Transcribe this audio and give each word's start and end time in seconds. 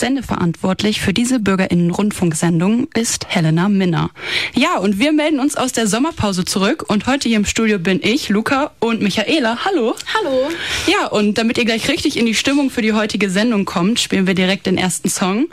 Sendeverantwortlich 0.00 1.02
für 1.02 1.12
diese 1.12 1.40
Bürgerinnen-Rundfunksendung 1.40 2.88
ist 2.94 3.26
Helena 3.28 3.68
Minner. 3.68 4.10
Ja, 4.54 4.78
und 4.78 4.98
wir 4.98 5.12
melden 5.12 5.40
uns 5.40 5.56
aus 5.56 5.72
der 5.72 5.86
Sommerpause 5.86 6.46
zurück 6.46 6.86
und 6.88 7.06
heute 7.06 7.28
hier 7.28 7.36
im 7.36 7.44
Studio 7.44 7.78
bin 7.78 8.00
ich, 8.02 8.30
Luca 8.30 8.72
und 8.80 9.02
Michaela. 9.02 9.58
Hallo. 9.66 9.94
Hallo. 10.16 10.48
Ja, 10.86 11.08
und 11.08 11.36
damit 11.36 11.58
ihr 11.58 11.66
gleich 11.66 11.86
richtig 11.90 12.16
in 12.16 12.24
die 12.24 12.34
Stimmung 12.34 12.70
für 12.70 12.80
die 12.80 12.94
heutige 12.94 13.28
Sendung 13.28 13.66
kommt, 13.66 14.00
spielen 14.00 14.26
wir 14.26 14.34
direkt 14.34 14.64
den 14.64 14.78
ersten 14.78 15.10
Song. 15.10 15.48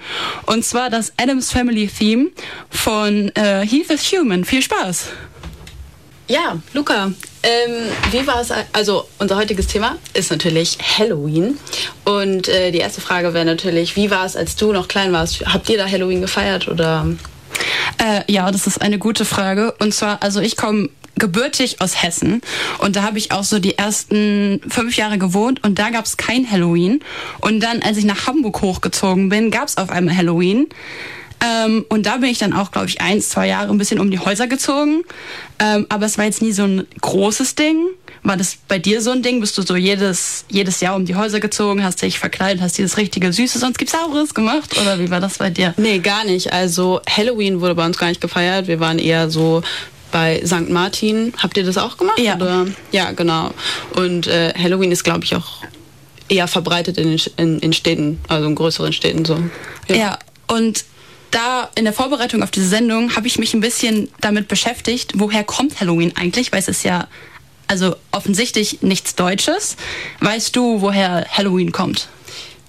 Und 0.45 0.63
zwar 0.63 0.89
das 0.89 1.11
Adams 1.17 1.51
Family 1.51 1.87
Theme 1.87 2.29
von 2.69 3.29
äh, 3.35 3.67
Heath 3.67 3.91
is 3.91 4.13
Human. 4.13 4.45
Viel 4.45 4.61
Spaß. 4.61 5.09
Ja, 6.29 6.57
Luca, 6.73 7.11
ähm, 7.47 7.91
wie 8.11 8.27
war 8.27 8.41
es? 8.41 8.51
Also 8.73 9.07
unser 9.19 9.37
heutiges 9.37 9.67
Thema 9.67 9.95
ist 10.13 10.31
natürlich 10.31 10.77
Halloween 10.97 11.57
und 12.03 12.49
äh, 12.49 12.71
die 12.71 12.79
erste 12.79 12.99
Frage 12.99 13.33
wäre 13.33 13.45
natürlich, 13.45 13.95
wie 13.95 14.11
war 14.11 14.25
es, 14.25 14.35
als 14.35 14.57
du 14.57 14.73
noch 14.73 14.89
klein 14.89 15.13
warst? 15.13 15.45
Habt 15.45 15.69
ihr 15.69 15.77
da 15.77 15.87
Halloween 15.87 16.19
gefeiert 16.19 16.67
oder? 16.67 17.07
Äh, 17.99 18.29
ja, 18.31 18.51
das 18.51 18.67
ist 18.67 18.81
eine 18.81 18.99
gute 18.99 19.23
Frage. 19.23 19.73
Und 19.79 19.93
zwar, 19.93 20.21
also 20.21 20.41
ich 20.41 20.57
komme 20.57 20.89
gebürtig 21.15 21.81
aus 21.81 22.03
Hessen 22.03 22.41
und 22.79 22.95
da 22.95 23.03
habe 23.03 23.17
ich 23.17 23.31
auch 23.31 23.43
so 23.43 23.59
die 23.59 23.77
ersten 23.77 24.61
fünf 24.67 24.97
Jahre 24.97 25.17
gewohnt 25.17 25.63
und 25.63 25.79
da 25.79 25.89
gab 25.89 26.05
es 26.05 26.17
kein 26.17 26.49
Halloween. 26.49 26.99
Und 27.39 27.61
dann, 27.61 27.81
als 27.81 27.97
ich 27.97 28.05
nach 28.05 28.27
Hamburg 28.27 28.61
hochgezogen 28.61 29.29
bin, 29.29 29.51
gab 29.51 29.67
es 29.67 29.77
auf 29.77 29.89
einmal 29.89 30.15
Halloween. 30.15 30.67
Ähm, 31.39 31.85
und 31.89 32.05
da 32.05 32.17
bin 32.17 32.29
ich 32.29 32.39
dann 32.39 32.53
auch, 32.53 32.71
glaube 32.71 32.87
ich, 32.87 32.99
eins, 33.01 33.29
zwei 33.29 33.47
Jahre 33.47 33.69
ein 33.69 33.77
bisschen 33.77 33.99
um 33.99 34.09
die 34.09 34.19
Häuser 34.19 34.47
gezogen. 34.47 35.03
Ähm, 35.59 35.85
aber 35.89 36.05
es 36.05 36.17
war 36.17 36.25
jetzt 36.25 36.41
nie 36.41 36.51
so 36.51 36.63
ein 36.63 36.87
großes 37.01 37.55
Ding. 37.55 37.87
War 38.23 38.37
das 38.37 38.57
bei 38.67 38.79
dir 38.79 39.01
so 39.01 39.11
ein 39.11 39.21
Ding? 39.21 39.39
Bist 39.39 39.57
du 39.57 39.61
so 39.61 39.75
jedes, 39.75 40.45
jedes 40.49 40.79
Jahr 40.81 40.95
um 40.95 41.05
die 41.05 41.15
Häuser 41.15 41.39
gezogen, 41.39 41.83
hast 41.83 42.01
dich 42.01 42.19
verkleidet, 42.19 42.61
hast 42.61 42.77
dieses 42.77 42.97
richtige 42.97 43.31
Süße, 43.31 43.59
sonst 43.59 43.77
gibt's 43.77 43.93
Saures 43.93 44.33
gemacht? 44.33 44.77
Oder 44.81 44.99
wie 44.99 45.09
war 45.09 45.19
das 45.19 45.37
bei 45.37 45.49
dir? 45.49 45.73
Nee, 45.77 45.99
gar 45.99 46.25
nicht. 46.25 46.51
Also 46.51 47.01
Halloween 47.09 47.61
wurde 47.61 47.75
bei 47.75 47.85
uns 47.85 47.97
gar 47.97 48.07
nicht 48.07 48.21
gefeiert. 48.21 48.67
Wir 48.67 48.79
waren 48.79 48.99
eher 48.99 49.29
so 49.29 49.61
bei 50.11 50.41
St. 50.45 50.69
Martin. 50.69 51.33
Habt 51.37 51.57
ihr 51.57 51.63
das 51.63 51.77
auch 51.77 51.97
gemacht? 51.97 52.19
Ja. 52.19 52.35
Oder? 52.35 52.65
Ja, 52.91 53.11
genau. 53.11 53.51
Und 53.95 54.27
äh, 54.27 54.53
Halloween 54.57 54.91
ist, 54.91 55.03
glaube 55.03 55.23
ich, 55.23 55.35
auch 55.35 55.63
eher 56.29 56.47
verbreitet 56.47 56.97
in, 56.97 57.19
in, 57.37 57.59
in 57.59 57.73
Städten, 57.73 58.19
also 58.27 58.47
in 58.47 58.55
größeren 58.55 58.93
Städten 58.93 59.25
so. 59.25 59.37
Ja, 59.87 59.95
ja 59.95 60.19
und 60.47 60.85
da 61.31 61.69
in 61.75 61.83
der 61.85 61.93
Vorbereitung 61.93 62.43
auf 62.43 62.51
diese 62.51 62.67
Sendung 62.67 63.15
habe 63.15 63.27
ich 63.27 63.37
mich 63.37 63.53
ein 63.53 63.59
bisschen 63.59 64.09
damit 64.21 64.47
beschäftigt, 64.47 65.13
woher 65.15 65.43
kommt 65.43 65.79
Halloween 65.79 66.15
eigentlich, 66.15 66.51
weil 66.51 66.59
es 66.59 66.67
ist 66.67 66.83
ja 66.83 67.07
also 67.67 67.95
offensichtlich 68.11 68.81
nichts 68.81 69.15
Deutsches. 69.15 69.75
Weißt 70.21 70.55
du, 70.55 70.81
woher 70.81 71.25
Halloween 71.29 71.71
kommt? 71.71 72.07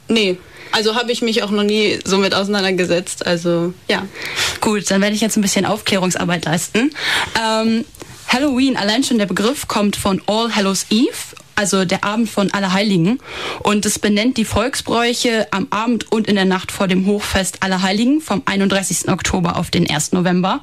Nee, 0.08 0.38
also 0.72 0.96
habe 0.96 1.12
ich 1.12 1.22
mich 1.22 1.42
auch 1.42 1.50
noch 1.50 1.62
nie 1.62 1.98
so 2.04 2.18
mit 2.18 2.34
auseinandergesetzt. 2.34 3.26
Also 3.26 3.72
ja. 3.88 4.06
Gut, 4.60 4.90
dann 4.90 5.00
werde 5.00 5.14
ich 5.14 5.20
jetzt 5.20 5.36
ein 5.36 5.42
bisschen 5.42 5.66
Aufklärungsarbeit 5.66 6.44
leisten. 6.44 6.90
Ähm, 7.40 7.84
Halloween, 8.28 8.76
allein 8.76 9.04
schon 9.04 9.18
der 9.18 9.26
Begriff 9.26 9.68
kommt 9.68 9.96
von 9.96 10.20
All 10.26 10.54
Hallows 10.54 10.86
Eve 10.90 11.16
also 11.58 11.84
der 11.84 12.04
Abend 12.04 12.30
von 12.30 12.52
Allerheiligen. 12.52 13.18
Und 13.60 13.84
es 13.84 13.98
benennt 13.98 14.36
die 14.36 14.44
Volksbräuche 14.44 15.48
am 15.50 15.66
Abend 15.70 16.10
und 16.12 16.28
in 16.28 16.36
der 16.36 16.44
Nacht 16.44 16.70
vor 16.70 16.86
dem 16.86 17.04
Hochfest 17.06 17.64
Allerheiligen 17.64 18.20
vom 18.20 18.42
31. 18.44 19.08
Oktober 19.08 19.56
auf 19.56 19.70
den 19.70 19.90
1. 19.90 20.12
November. 20.12 20.60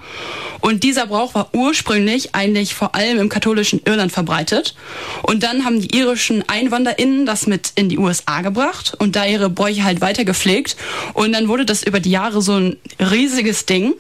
Und 0.61 0.83
dieser 0.83 1.07
Brauch 1.07 1.35
war 1.35 1.49
ursprünglich 1.53 2.33
eigentlich 2.33 2.73
vor 2.73 2.95
allem 2.95 3.19
im 3.19 3.27
katholischen 3.27 3.81
Irland 3.83 4.13
verbreitet. 4.13 4.73
Und 5.21 5.43
dann 5.43 5.65
haben 5.65 5.81
die 5.81 5.97
irischen 5.97 6.47
EinwanderInnen 6.47 7.25
das 7.25 7.45
mit 7.45 7.73
in 7.75 7.89
die 7.89 7.97
USA 7.97 8.41
gebracht 8.41 8.95
und 8.97 9.17
da 9.17 9.25
ihre 9.25 9.49
Bräuche 9.49 9.83
halt 9.83 9.99
weiter 9.99 10.23
gepflegt. 10.23 10.77
Und 11.13 11.33
dann 11.33 11.49
wurde 11.49 11.65
das 11.65 11.83
über 11.83 11.99
die 11.99 12.11
Jahre 12.11 12.41
so 12.41 12.53
ein 12.53 12.77
riesiges 12.99 13.65
Ding 13.65 13.95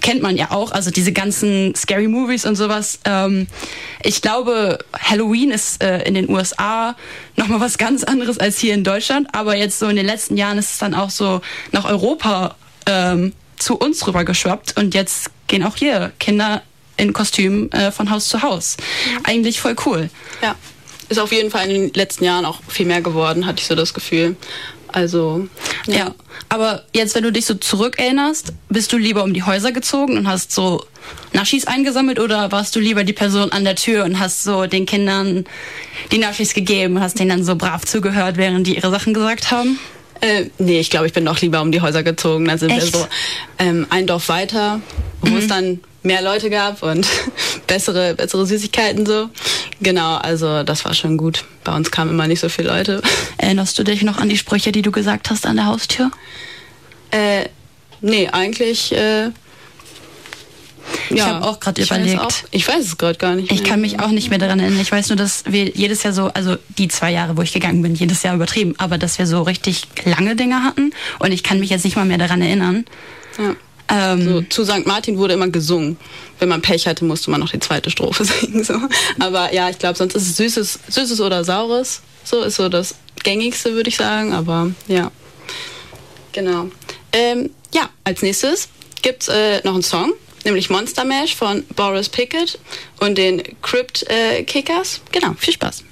kennt 0.00 0.22
man 0.22 0.36
ja 0.36 0.50
auch, 0.50 0.72
also 0.72 0.90
diese 0.90 1.12
ganzen 1.12 1.74
Scary 1.74 2.08
Movies 2.08 2.44
und 2.44 2.56
sowas. 2.56 2.98
Ähm, 3.04 3.46
ich 4.02 4.22
glaube, 4.22 4.78
Halloween 4.98 5.50
ist 5.50 5.82
äh, 5.82 6.02
in 6.02 6.14
den 6.14 6.28
USA 6.28 6.96
nochmal 7.36 7.60
was 7.60 7.78
ganz 7.78 8.04
anderes 8.04 8.38
als 8.38 8.58
hier 8.58 8.74
in 8.74 8.84
Deutschland, 8.84 9.28
aber 9.32 9.56
jetzt 9.56 9.78
so 9.78 9.88
in 9.88 9.96
den 9.96 10.06
letzten 10.06 10.36
Jahren 10.36 10.58
ist 10.58 10.72
es 10.72 10.78
dann 10.78 10.94
auch 10.94 11.10
so 11.10 11.40
nach 11.72 11.84
Europa 11.84 12.56
ähm, 12.86 13.32
zu 13.58 13.76
uns 13.76 14.06
rüber 14.06 14.24
geschwappt 14.24 14.76
und 14.76 14.94
jetzt 14.94 15.30
gehen 15.46 15.62
auch 15.62 15.76
hier 15.76 16.12
Kinder 16.18 16.62
in 16.96 17.12
Kostümen 17.12 17.70
äh, 17.72 17.92
von 17.92 18.10
Haus 18.10 18.28
zu 18.28 18.42
Haus. 18.42 18.76
Mhm. 18.78 19.20
Eigentlich 19.24 19.60
voll 19.60 19.76
cool. 19.86 20.10
Ja. 20.42 20.54
Ist 21.08 21.20
auf 21.20 21.30
jeden 21.30 21.50
Fall 21.50 21.70
in 21.70 21.82
den 21.82 21.94
letzten 21.94 22.24
Jahren 22.24 22.44
auch 22.44 22.60
viel 22.68 22.86
mehr 22.86 23.00
geworden, 23.00 23.46
hatte 23.46 23.60
ich 23.60 23.66
so 23.66 23.76
das 23.76 23.94
Gefühl. 23.94 24.34
Also, 24.96 25.46
ja. 25.86 25.94
ja. 25.94 26.14
Aber 26.48 26.84
jetzt, 26.94 27.14
wenn 27.14 27.22
du 27.22 27.30
dich 27.30 27.44
so 27.44 27.52
zurückerinnerst, 27.52 28.54
bist 28.70 28.94
du 28.94 28.96
lieber 28.96 29.24
um 29.24 29.34
die 29.34 29.42
Häuser 29.42 29.70
gezogen 29.70 30.16
und 30.16 30.26
hast 30.26 30.52
so 30.52 30.86
Naschis 31.34 31.66
eingesammelt 31.66 32.18
oder 32.18 32.50
warst 32.50 32.74
du 32.74 32.80
lieber 32.80 33.04
die 33.04 33.12
Person 33.12 33.52
an 33.52 33.64
der 33.64 33.76
Tür 33.76 34.06
und 34.06 34.18
hast 34.18 34.42
so 34.42 34.64
den 34.64 34.86
Kindern 34.86 35.44
die 36.12 36.16
Naschis 36.16 36.54
gegeben, 36.54 36.98
hast 36.98 37.18
denen 37.18 37.28
dann 37.28 37.44
so 37.44 37.56
brav 37.56 37.84
zugehört, 37.84 38.38
während 38.38 38.66
die 38.66 38.76
ihre 38.76 38.90
Sachen 38.90 39.12
gesagt 39.12 39.50
haben? 39.50 39.78
Äh, 40.22 40.46
nee, 40.56 40.80
ich 40.80 40.88
glaube, 40.88 41.06
ich 41.06 41.12
bin 41.12 41.26
doch 41.26 41.42
lieber 41.42 41.60
um 41.60 41.72
die 41.72 41.82
Häuser 41.82 42.02
gezogen. 42.02 42.46
Da 42.46 42.56
sind 42.56 42.70
Echt? 42.70 42.94
wir 42.94 43.00
so 43.00 43.06
ähm, 43.58 43.86
ein 43.90 44.06
Dorf 44.06 44.30
weiter, 44.30 44.80
wo 45.20 45.28
mhm. 45.28 45.36
es 45.36 45.46
dann 45.46 45.80
mehr 46.06 46.22
Leute 46.22 46.50
gab 46.50 46.82
und 46.82 47.06
bessere, 47.66 48.14
bessere 48.14 48.46
Süßigkeiten 48.46 49.04
so. 49.04 49.28
Genau, 49.80 50.16
also 50.16 50.62
das 50.62 50.84
war 50.84 50.94
schon 50.94 51.16
gut. 51.16 51.44
Bei 51.64 51.74
uns 51.74 51.90
kamen 51.90 52.12
immer 52.12 52.26
nicht 52.26 52.40
so 52.40 52.48
viele 52.48 52.68
Leute. 52.68 53.02
Erinnerst 53.38 53.78
du 53.78 53.84
dich 53.84 54.02
noch 54.02 54.18
an 54.18 54.28
die 54.28 54.38
Sprüche, 54.38 54.72
die 54.72 54.82
du 54.82 54.90
gesagt 54.90 55.30
hast 55.30 55.46
an 55.46 55.56
der 55.56 55.66
Haustür? 55.66 56.10
Äh, 57.10 57.46
nee, 58.00 58.28
eigentlich. 58.28 58.92
Äh, 58.92 59.30
ich 61.10 61.18
ja, 61.18 61.26
habe 61.26 61.46
auch 61.46 61.60
gerade 61.60 61.82
überlegt. 61.82 62.20
Auch, 62.20 62.32
ich 62.50 62.66
weiß 62.66 62.84
es 62.84 62.98
gerade 62.98 63.18
gar 63.18 63.34
nicht. 63.34 63.50
Mehr. 63.50 63.60
Ich 63.60 63.68
kann 63.68 63.80
mich 63.80 64.00
auch 64.00 64.10
nicht 64.10 64.30
mehr 64.30 64.38
daran 64.38 64.60
erinnern. 64.60 64.80
Ich 64.80 64.92
weiß 64.92 65.08
nur, 65.08 65.16
dass 65.16 65.44
wir 65.46 65.70
jedes 65.70 66.02
Jahr 66.02 66.12
so, 66.12 66.28
also 66.28 66.56
die 66.78 66.88
zwei 66.88 67.12
Jahre, 67.12 67.36
wo 67.36 67.42
ich 67.42 67.52
gegangen 67.52 67.82
bin, 67.82 67.94
jedes 67.94 68.22
Jahr 68.22 68.34
übertrieben, 68.34 68.74
aber 68.78 68.98
dass 68.98 69.18
wir 69.18 69.26
so 69.26 69.42
richtig 69.42 69.84
lange 70.04 70.36
Dinge 70.36 70.62
hatten 70.62 70.92
und 71.18 71.32
ich 71.32 71.42
kann 71.42 71.60
mich 71.60 71.70
jetzt 71.70 71.84
nicht 71.84 71.96
mal 71.96 72.04
mehr 72.04 72.18
daran 72.18 72.40
erinnern. 72.40 72.84
Ja. 73.38 73.54
Ähm, 73.88 74.24
so, 74.24 74.42
zu 74.42 74.64
St. 74.64 74.86
Martin 74.86 75.18
wurde 75.18 75.34
immer 75.34 75.48
gesungen. 75.48 75.96
Wenn 76.38 76.48
man 76.48 76.62
Pech 76.62 76.86
hatte, 76.86 77.04
musste 77.04 77.30
man 77.30 77.40
noch 77.40 77.50
die 77.50 77.60
zweite 77.60 77.90
Strophe 77.90 78.24
singen. 78.40 78.64
So. 78.64 78.74
Aber 79.18 79.52
ja, 79.54 79.70
ich 79.70 79.78
glaube, 79.78 79.96
sonst 79.96 80.14
ist 80.14 80.28
es 80.28 80.36
süßes, 80.36 80.78
süßes 80.88 81.20
oder 81.20 81.44
saures. 81.44 82.02
So 82.24 82.42
ist 82.42 82.56
so 82.56 82.68
das 82.68 82.96
gängigste, 83.22 83.74
würde 83.74 83.88
ich 83.88 83.96
sagen. 83.96 84.32
Aber 84.32 84.70
ja, 84.88 85.10
genau. 86.32 86.68
Ähm, 87.12 87.50
ja, 87.72 87.88
als 88.04 88.22
nächstes 88.22 88.68
gibt's 89.02 89.28
äh, 89.28 89.60
noch 89.64 89.74
einen 89.74 89.82
Song, 89.82 90.12
nämlich 90.44 90.70
Monster 90.70 91.04
Mash 91.04 91.34
von 91.34 91.64
Boris 91.76 92.08
Pickett 92.08 92.58
und 93.00 93.16
den 93.16 93.42
Crypt 93.62 94.04
äh, 94.10 94.42
Kickers. 94.42 95.00
Genau, 95.12 95.34
viel 95.38 95.54
Spaß. 95.54 95.84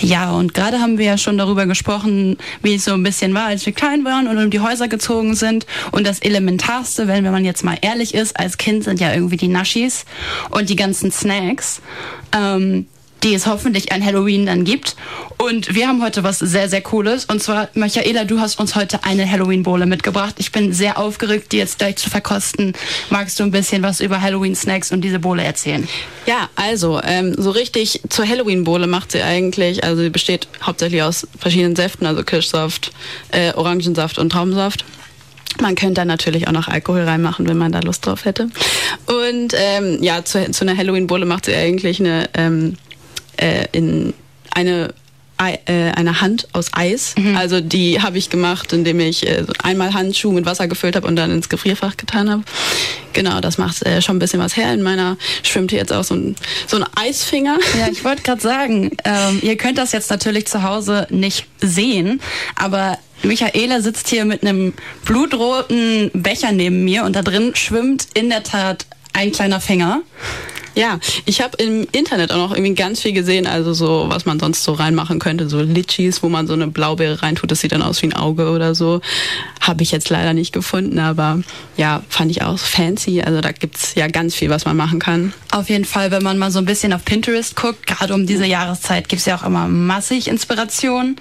Ja, 0.00 0.32
und 0.32 0.54
gerade 0.54 0.80
haben 0.80 0.98
wir 0.98 1.06
ja 1.06 1.18
schon 1.18 1.38
darüber 1.38 1.66
gesprochen, 1.66 2.36
wie 2.62 2.74
es 2.74 2.84
so 2.84 2.92
ein 2.92 3.02
bisschen 3.02 3.34
war, 3.34 3.46
als 3.46 3.66
wir 3.66 3.72
klein 3.72 4.04
waren 4.04 4.28
und 4.28 4.38
um 4.38 4.50
die 4.50 4.60
Häuser 4.60 4.88
gezogen 4.88 5.34
sind. 5.34 5.66
Und 5.92 6.06
das 6.06 6.20
Elementarste, 6.20 7.08
wenn 7.08 7.24
man 7.24 7.44
jetzt 7.44 7.64
mal 7.64 7.76
ehrlich 7.80 8.14
ist, 8.14 8.38
als 8.38 8.58
Kind 8.58 8.84
sind 8.84 9.00
ja 9.00 9.12
irgendwie 9.12 9.36
die 9.36 9.48
Naschis 9.48 10.04
und 10.50 10.70
die 10.70 10.76
ganzen 10.76 11.10
Snacks. 11.10 11.80
Ähm, 12.34 12.86
die 13.22 13.34
es 13.34 13.46
hoffentlich 13.46 13.92
an 13.92 14.04
Halloween 14.04 14.46
dann 14.46 14.64
gibt. 14.64 14.96
Und 15.36 15.74
wir 15.74 15.88
haben 15.88 16.02
heute 16.02 16.22
was 16.22 16.38
sehr, 16.38 16.68
sehr 16.68 16.82
Cooles. 16.82 17.24
Und 17.24 17.42
zwar, 17.42 17.68
Michaela, 17.74 18.24
du 18.24 18.40
hast 18.40 18.60
uns 18.60 18.74
heute 18.74 19.04
eine 19.04 19.30
Halloween-Bowle 19.30 19.86
mitgebracht. 19.86 20.34
Ich 20.38 20.52
bin 20.52 20.72
sehr 20.72 20.98
aufgeregt, 20.98 21.52
die 21.52 21.58
jetzt 21.58 21.78
gleich 21.78 21.96
zu 21.96 22.10
verkosten. 22.10 22.74
Magst 23.08 23.40
du 23.40 23.44
ein 23.44 23.50
bisschen 23.50 23.82
was 23.82 24.00
über 24.00 24.20
Halloween-Snacks 24.20 24.92
und 24.92 25.00
diese 25.02 25.18
Bowle 25.18 25.42
erzählen? 25.42 25.88
Ja, 26.26 26.48
also, 26.56 27.00
ähm, 27.02 27.34
so 27.36 27.50
richtig 27.50 28.02
zur 28.08 28.26
Halloween-Bowle 28.26 28.86
macht 28.86 29.12
sie 29.12 29.22
eigentlich, 29.22 29.82
also 29.84 30.02
sie 30.02 30.10
besteht 30.10 30.48
hauptsächlich 30.62 31.02
aus 31.02 31.26
verschiedenen 31.38 31.76
Säften, 31.76 32.06
also 32.06 32.22
Kirschsaft, 32.22 32.92
äh, 33.30 33.52
Orangensaft 33.54 34.18
und 34.18 34.30
Traubensaft. 34.30 34.84
Man 35.60 35.74
könnte 35.74 35.94
da 35.94 36.04
natürlich 36.04 36.48
auch 36.48 36.52
noch 36.52 36.68
Alkohol 36.68 37.02
reinmachen, 37.02 37.48
wenn 37.48 37.58
man 37.58 37.72
da 37.72 37.80
Lust 37.80 38.06
drauf 38.06 38.24
hätte. 38.24 38.50
Und 39.06 39.54
ähm, 39.54 40.02
ja, 40.02 40.24
zu, 40.24 40.50
zu 40.50 40.64
einer 40.64 40.76
Halloween-Bowle 40.76 41.24
macht 41.24 41.46
sie 41.46 41.54
eigentlich 41.54 42.00
eine 42.00 42.28
ähm, 42.34 42.76
äh, 43.40 43.66
in 43.72 44.14
eine 44.54 44.94
äh, 45.40 45.92
eine 45.92 46.20
Hand 46.20 46.48
aus 46.52 46.66
Eis. 46.72 47.14
Mhm. 47.16 47.36
Also 47.36 47.60
die 47.60 48.02
habe 48.02 48.18
ich 48.18 48.28
gemacht, 48.28 48.72
indem 48.74 49.00
ich 49.00 49.26
äh, 49.26 49.44
einmal 49.62 49.94
Handschuh 49.94 50.32
mit 50.32 50.44
Wasser 50.44 50.68
gefüllt 50.68 50.96
habe 50.96 51.06
und 51.06 51.16
dann 51.16 51.30
ins 51.30 51.48
Gefrierfach 51.48 51.96
getan 51.96 52.30
habe. 52.30 52.42
Genau, 53.14 53.40
das 53.40 53.56
macht 53.56 53.82
äh, 53.86 54.02
schon 54.02 54.16
ein 54.16 54.18
bisschen 54.18 54.40
was 54.40 54.56
her. 54.56 54.72
In 54.74 54.82
meiner 54.82 55.16
schwimmt 55.42 55.70
hier 55.70 55.80
jetzt 55.80 55.92
auch 55.92 56.04
so 56.04 56.14
ein, 56.14 56.36
so 56.66 56.76
ein 56.76 56.84
Eisfinger. 56.94 57.58
Ja, 57.78 57.88
ich 57.90 58.04
wollte 58.04 58.22
gerade 58.22 58.42
sagen, 58.42 58.90
ähm, 59.04 59.38
ihr 59.42 59.56
könnt 59.56 59.78
das 59.78 59.92
jetzt 59.92 60.10
natürlich 60.10 60.46
zu 60.46 60.62
Hause 60.62 61.06
nicht 61.08 61.46
sehen, 61.60 62.20
aber 62.54 62.98
Michaela 63.22 63.80
sitzt 63.80 64.08
hier 64.08 64.26
mit 64.26 64.42
einem 64.42 64.74
blutroten 65.04 66.10
Becher 66.12 66.52
neben 66.52 66.84
mir 66.84 67.04
und 67.04 67.16
da 67.16 67.22
drin 67.22 67.54
schwimmt 67.54 68.08
in 68.14 68.28
der 68.28 68.42
Tat 68.42 68.86
ein 69.12 69.32
kleiner 69.32 69.60
Finger. 69.60 70.02
Ja, 70.80 70.98
ich 71.26 71.42
habe 71.42 71.62
im 71.62 71.86
Internet 71.92 72.32
auch 72.32 72.38
noch 72.38 72.52
irgendwie 72.52 72.72
ganz 72.72 73.02
viel 73.02 73.12
gesehen, 73.12 73.46
also 73.46 73.74
so, 73.74 74.06
was 74.08 74.24
man 74.24 74.40
sonst 74.40 74.64
so 74.64 74.72
reinmachen 74.72 75.18
könnte, 75.18 75.46
so 75.46 75.60
Litchis, 75.60 76.22
wo 76.22 76.30
man 76.30 76.46
so 76.46 76.54
eine 76.54 76.68
Blaubeere 76.68 77.20
reintut, 77.20 77.50
das 77.50 77.60
sieht 77.60 77.72
dann 77.72 77.82
aus 77.82 78.00
wie 78.00 78.06
ein 78.06 78.14
Auge 78.14 78.48
oder 78.48 78.74
so. 78.74 79.02
Habe 79.60 79.82
ich 79.82 79.90
jetzt 79.90 80.08
leider 80.08 80.32
nicht 80.32 80.54
gefunden, 80.54 80.98
aber 80.98 81.42
ja, 81.76 82.02
fand 82.08 82.30
ich 82.30 82.40
auch 82.40 82.58
fancy. 82.58 83.20
Also 83.20 83.42
da 83.42 83.52
gibt's 83.52 83.94
ja 83.94 84.06
ganz 84.06 84.34
viel, 84.34 84.48
was 84.48 84.64
man 84.64 84.74
machen 84.74 85.00
kann. 85.00 85.34
Auf 85.50 85.68
jeden 85.68 85.84
Fall, 85.84 86.12
wenn 86.12 86.22
man 86.22 86.38
mal 86.38 86.50
so 86.50 86.60
ein 86.60 86.64
bisschen 86.64 86.94
auf 86.94 87.04
Pinterest 87.04 87.56
guckt, 87.56 87.86
gerade 87.86 88.14
um 88.14 88.24
diese 88.24 88.46
Jahreszeit 88.46 89.10
gibt's 89.10 89.26
ja 89.26 89.36
auch 89.36 89.44
immer 89.44 89.68
massig 89.68 90.28
Inspiration. 90.28 91.16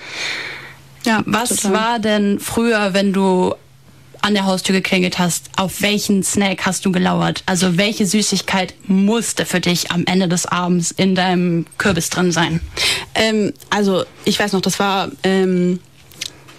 Ja, 1.05 1.21
was 1.25 1.49
total. 1.49 1.73
war 1.73 1.99
denn 1.99 2.39
früher, 2.39 2.93
wenn 2.93 3.11
du 3.11 3.55
an 4.21 4.33
der 4.33 4.45
Haustür 4.45 4.75
geklingelt 4.75 5.19
hast, 5.19 5.49
auf 5.55 5.81
welchen 5.81 6.23
Snack 6.23 6.65
hast 6.65 6.85
du 6.85 6.91
gelauert? 6.91 7.43
Also 7.45 7.77
welche 7.77 8.05
Süßigkeit 8.05 8.73
musste 8.87 9.45
für 9.45 9.59
dich 9.59 9.91
am 9.91 10.05
Ende 10.05 10.27
des 10.27 10.45
Abends 10.45 10.91
in 10.91 11.15
deinem 11.15 11.65
Kürbis 11.77 12.09
drin 12.09 12.31
sein? 12.31 12.61
Ähm, 13.15 13.53
also 13.69 14.03
ich 14.25 14.39
weiß 14.39 14.53
noch, 14.53 14.61
das 14.61 14.79
war 14.79 15.09
ähm, 15.23 15.79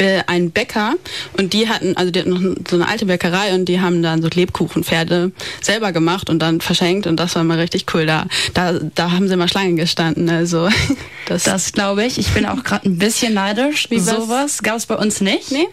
äh, 0.01 0.23
ein 0.27 0.51
Bäcker 0.51 0.95
und 1.37 1.53
die 1.53 1.69
hatten, 1.69 1.97
also 1.97 2.11
die 2.11 2.21
hatten 2.21 2.31
noch 2.31 2.57
so 2.69 2.77
eine 2.77 2.89
alte 2.89 3.05
Bäckerei 3.05 3.55
und 3.55 3.67
die 3.67 3.81
haben 3.81 4.03
dann 4.03 4.23
so 4.23 4.29
Lebkuchenpferde 4.29 5.33
selber 5.61 5.93
gemacht 5.93 6.31
und 6.31 6.39
dann 6.39 6.61
verschenkt 6.61 7.07
und 7.07 7.19
das 7.19 7.35
war 7.35 7.45
mal 7.45 7.59
richtig 7.59 7.85
cool. 7.93 8.07
Da, 8.07 8.25
da, 8.55 8.73
da 8.95 9.11
haben 9.11 9.29
sie 9.29 9.37
mal 9.37 9.49
Schlangen 9.49 9.77
gestanden. 9.77 10.31
Also 10.31 10.71
das, 11.27 11.45
das 11.45 11.73
glaube 11.73 12.05
ich. 12.05 12.19
Ich 12.19 12.29
bin 12.31 12.47
auch 12.47 12.65
gerade 12.65 12.89
ein 12.89 12.97
bisschen 12.97 13.35
neidisch. 13.35 13.91
Wie 13.91 14.01
sowas 14.01 14.63
gab 14.63 14.77
es 14.77 14.87
bei 14.87 14.97
uns 14.97 15.21
nicht. 15.21 15.53
Nee. 15.53 15.69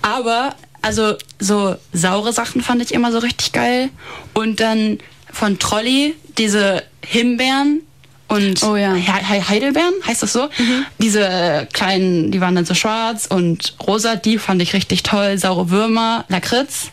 Aber 0.00 0.54
also 0.82 1.16
so 1.38 1.76
saure 1.92 2.32
Sachen 2.32 2.62
fand 2.62 2.82
ich 2.82 2.92
immer 2.92 3.12
so 3.12 3.18
richtig 3.18 3.52
geil. 3.52 3.90
Und 4.34 4.60
dann 4.60 4.98
von 5.32 5.58
Trolli 5.58 6.14
diese 6.36 6.82
Himbeeren 7.04 7.82
und 8.28 8.62
oh, 8.62 8.76
ja. 8.76 8.94
Heidelbeeren, 8.94 9.94
heißt 10.06 10.22
das 10.22 10.34
so? 10.34 10.44
Mhm. 10.58 10.84
Diese 10.98 11.66
kleinen, 11.72 12.30
die 12.30 12.40
waren 12.40 12.54
dann 12.54 12.66
so 12.66 12.74
schwarz 12.74 13.26
und 13.26 13.74
rosa, 13.86 14.16
die 14.16 14.38
fand 14.38 14.60
ich 14.60 14.74
richtig 14.74 15.02
toll. 15.02 15.38
Saure 15.38 15.70
Würmer, 15.70 16.26
Lakritz. 16.28 16.90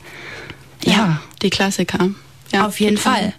Ja, 0.84 0.94
ja 0.94 1.22
die 1.42 1.50
Klassiker. 1.50 2.10
Ja, 2.54 2.66
auf 2.66 2.80
jeden 2.80 2.98
Fall. 2.98 3.34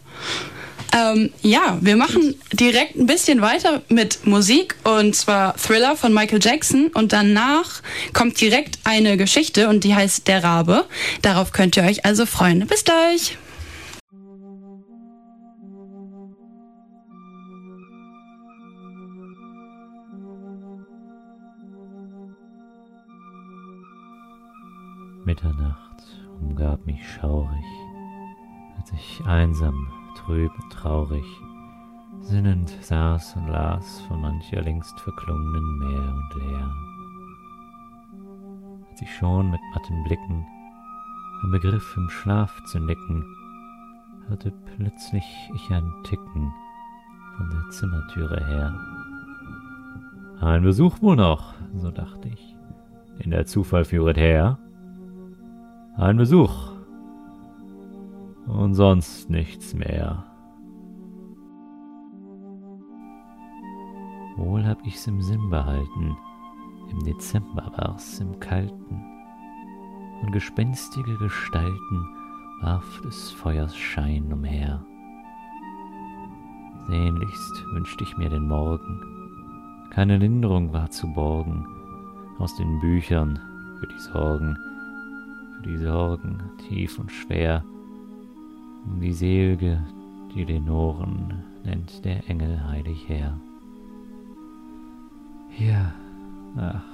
Ähm, 0.92 1.30
ja, 1.42 1.78
wir 1.80 1.96
machen 1.96 2.34
direkt 2.52 2.96
ein 2.96 3.06
bisschen 3.06 3.40
weiter 3.40 3.82
mit 3.88 4.26
Musik 4.26 4.76
und 4.84 5.14
zwar 5.14 5.56
Thriller 5.56 5.96
von 5.96 6.14
Michael 6.14 6.40
Jackson 6.42 6.88
und 6.94 7.12
danach 7.12 7.82
kommt 8.12 8.40
direkt 8.40 8.78
eine 8.84 9.16
Geschichte 9.16 9.68
und 9.68 9.84
die 9.84 9.94
heißt 9.94 10.26
Der 10.28 10.44
Rabe. 10.44 10.84
Darauf 11.22 11.52
könnt 11.52 11.76
ihr 11.76 11.84
euch 11.84 12.04
also 12.04 12.26
freuen. 12.26 12.66
Bis 12.66 12.84
gleich! 12.84 13.36
Mitternacht 25.24 26.04
umgab 26.40 26.86
mich 26.86 27.00
schaurig, 27.18 27.64
als 28.78 28.92
ich 28.92 29.26
einsam 29.26 29.95
trüb 30.26 30.52
und 30.58 30.72
traurig, 30.72 31.24
sinnend 32.20 32.70
saß 32.80 33.36
und 33.36 33.48
las 33.48 34.00
von 34.08 34.20
mancher 34.20 34.60
längst 34.60 34.98
verklungenen 35.00 35.78
Meer 35.78 36.14
und 36.14 36.42
Leer. 36.42 36.70
Als 38.90 39.02
ich 39.02 39.14
schon 39.14 39.50
mit 39.50 39.60
matten 39.72 40.02
Blicken 40.04 40.44
im 41.44 41.50
Begriff 41.52 41.96
im 41.96 42.08
Schlaf 42.08 42.52
zu 42.64 42.80
nicken, 42.80 43.24
hörte 44.26 44.52
plötzlich 44.76 45.24
ich 45.54 45.70
ein 45.70 45.92
Ticken 46.04 46.52
von 47.36 47.50
der 47.50 47.70
Zimmertüre 47.70 48.44
her. 48.46 48.74
Ein 50.40 50.62
Besuch 50.62 51.00
wohl 51.02 51.16
noch, 51.16 51.54
so 51.76 51.92
dachte 51.92 52.28
ich, 52.28 52.56
den 53.22 53.30
der 53.30 53.46
Zufall 53.46 53.84
führet 53.84 54.16
her. 54.16 54.58
Ein 55.96 56.16
Besuch, 56.16 56.75
und 58.46 58.74
sonst 58.74 59.30
nichts 59.30 59.74
mehr. 59.74 60.24
Wohl 64.36 64.66
hab 64.66 64.86
ich's 64.86 65.06
im 65.06 65.22
Sinn 65.22 65.50
behalten, 65.50 66.16
im 66.90 67.04
Dezember 67.04 67.72
war's 67.76 68.20
im 68.20 68.38
Kalten, 68.38 69.02
und 70.22 70.32
gespenstige 70.32 71.16
Gestalten 71.18 72.16
warf 72.62 73.00
des 73.02 73.30
Feuers 73.32 73.76
Schein 73.76 74.32
umher. 74.32 74.84
Sehnlichst 76.86 77.64
wünscht 77.72 78.00
ich 78.00 78.16
mir 78.16 78.28
den 78.28 78.46
Morgen, 78.46 79.16
keine 79.90 80.18
Linderung 80.18 80.72
war 80.74 80.90
zu 80.90 81.10
borgen. 81.12 81.66
Aus 82.38 82.54
den 82.56 82.80
Büchern 82.80 83.40
für 83.80 83.86
die 83.86 83.98
Sorgen, 83.98 84.58
für 85.56 85.62
die 85.62 85.78
Sorgen 85.78 86.38
tief 86.68 86.98
und 86.98 87.10
schwer, 87.10 87.64
die 89.00 89.12
Selge, 89.12 89.82
die 90.34 90.44
Lenoren, 90.44 91.44
nennt 91.64 92.04
der 92.04 92.28
Engel 92.28 92.64
heilig 92.66 93.08
her. 93.08 93.38
Hier, 95.50 95.92
ach, 96.56 96.84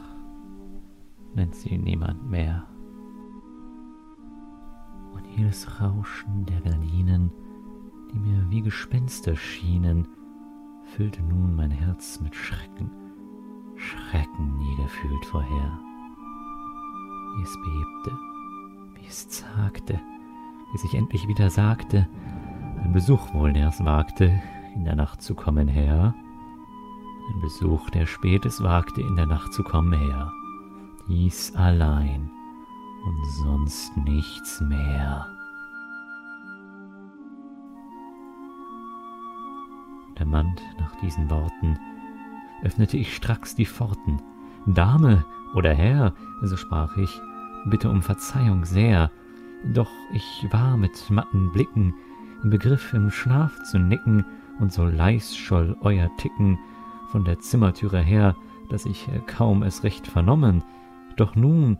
nennt 1.35 1.55
sie 1.55 1.79
niemand 1.79 2.29
mehr. 2.31 2.65
Und 5.15 5.27
jedes 5.37 5.81
Rauschen 5.81 6.47
der 6.47 6.61
Gardinen, 6.61 7.31
die 8.13 8.19
mir 8.19 8.47
wie 8.51 8.63
Gespenster 8.63 9.37
schienen, 9.37 10.07
füllte 10.85 11.23
nun 11.23 11.55
mein 11.55 11.71
Herz 11.71 12.21
mit 12.21 12.35
Schrecken, 12.35 12.91
Schrecken 13.77 14.59
nie 14.59 14.77
gefühlt 14.77 15.25
vorher. 15.27 15.79
Wie 17.37 17.43
es 17.43 17.57
bebte, 17.57 18.19
wie 18.95 19.07
es 19.07 19.29
zagte, 19.29 20.01
bis 20.73 20.85
ich 20.85 20.95
endlich 20.95 21.29
wieder 21.29 21.51
sagte, 21.51 22.09
ein 22.83 22.93
Besuch 22.93 23.33
wohl 23.35 23.57
er's 23.57 23.85
wagte, 23.85 24.43
in 24.75 24.85
der 24.85 24.97
Nacht 24.97 25.23
zu 25.23 25.35
kommen 25.35 25.69
her. 25.69 26.15
Ein 27.31 27.41
Besuch, 27.41 27.91
der 27.91 28.07
spätes 28.07 28.63
wagte, 28.63 29.01
in 29.03 29.15
der 29.15 29.27
Nacht 29.27 29.53
zu 29.53 29.63
kommen 29.63 29.93
her. 29.93 30.33
Dies 31.09 31.55
allein 31.55 32.31
und 33.05 33.25
sonst 33.45 33.97
nichts 33.99 34.61
mehr. 34.61 35.27
Der 40.19 40.27
Mann 40.27 40.55
nach 40.79 40.95
diesen 40.97 41.31
Worten 41.31 41.79
öffnete 42.63 42.97
ich 42.97 43.15
stracks 43.15 43.55
die 43.55 43.67
Pforten. 43.67 44.21
Dame 44.67 45.25
oder 45.55 45.73
Herr, 45.73 46.15
so 46.43 46.57
sprach 46.57 46.97
ich, 46.97 47.21
bitte 47.67 47.91
um 47.91 48.03
Verzeihung 48.03 48.65
sehr, 48.65 49.11
doch 49.65 49.91
ich 50.13 50.47
war 50.51 50.77
mit 50.77 51.11
matten 51.11 51.53
Blicken 51.53 51.95
im 52.43 52.51
Begriff 52.51 52.93
im 52.93 53.11
Schlaf 53.11 53.63
zu 53.65 53.79
nicken, 53.79 54.25
und 54.59 54.73
so 54.73 54.85
leis 54.85 55.37
scholl 55.37 55.77
euer 55.81 56.11
Ticken 56.19 56.59
von 57.09 57.25
der 57.25 57.39
Zimmertüre 57.41 58.01
her, 58.01 58.37
dass 58.69 58.87
ich 58.87 59.09
kaum 59.27 59.63
es 59.63 59.83
recht 59.85 60.07
vernommen, 60.07 60.63
doch 61.17 61.35
nun 61.35 61.79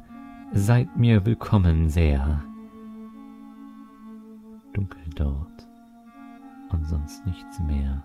seid 0.53 0.97
mir 0.97 1.25
willkommen 1.25 1.89
sehr. 1.89 2.43
Dunkel 4.73 5.03
dort 5.15 5.69
und 6.71 6.87
sonst 6.87 7.25
nichts 7.27 7.61
mehr. 7.61 8.05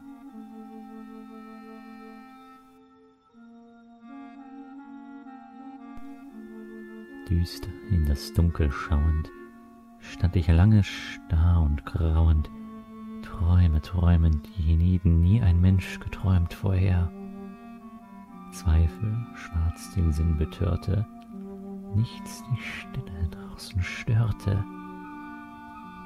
Düster 7.30 7.70
in 7.92 8.06
das 8.06 8.34
Dunkel 8.34 8.72
schauend, 8.72 9.30
stand 10.14 10.36
ich 10.36 10.48
lange 10.48 10.84
starr 10.84 11.62
und 11.62 11.86
grauend, 11.86 12.50
Träume 13.22 13.82
träumend, 13.82 14.48
die 14.48 14.62
hienieden 14.64 15.22
nie 15.22 15.42
ein 15.42 15.60
Mensch 15.60 16.00
geträumt 16.00 16.54
vorher. 16.54 17.12
Zweifel 18.52 19.28
schwarz 19.36 19.94
den 19.94 20.12
Sinn 20.12 20.38
betörte, 20.38 21.06
nichts 21.96 22.44
die 22.50 22.62
Stille 22.62 23.30
draußen 23.30 23.82
störte. 23.82 24.64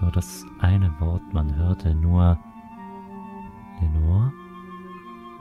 Nur 0.02 0.12
das 0.12 0.46
eine 0.60 0.92
Wort 1.00 1.22
man 1.34 1.56
hörte, 1.56 1.94
nur 1.94 2.38
Lenore 3.80 4.34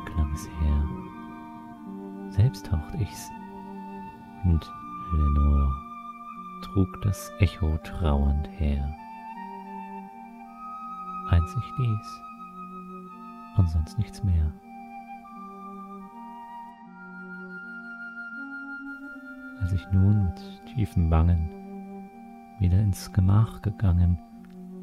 klang 0.05 0.33
es 0.33 0.49
her. 0.61 0.89
Selbst 2.31 2.71
haucht 2.71 2.95
ich's 3.01 3.31
und 4.45 4.71
Lenore 5.13 5.90
trug 6.63 7.01
das 7.03 7.33
Echo 7.39 7.77
trauernd 7.79 8.49
her. 8.59 8.97
Einzig 11.29 11.63
dies 11.79 12.21
und 13.57 13.69
sonst 13.69 13.99
nichts 13.99 14.23
mehr. 14.25 14.53
Als 19.61 19.73
ich 19.73 19.87
nun 19.93 20.25
mit 20.25 20.67
tiefen 20.75 21.11
Bangen 21.11 21.49
wieder 22.59 22.79
ins 22.81 23.13
Gemach 23.13 23.63
gegangen, 23.63 24.19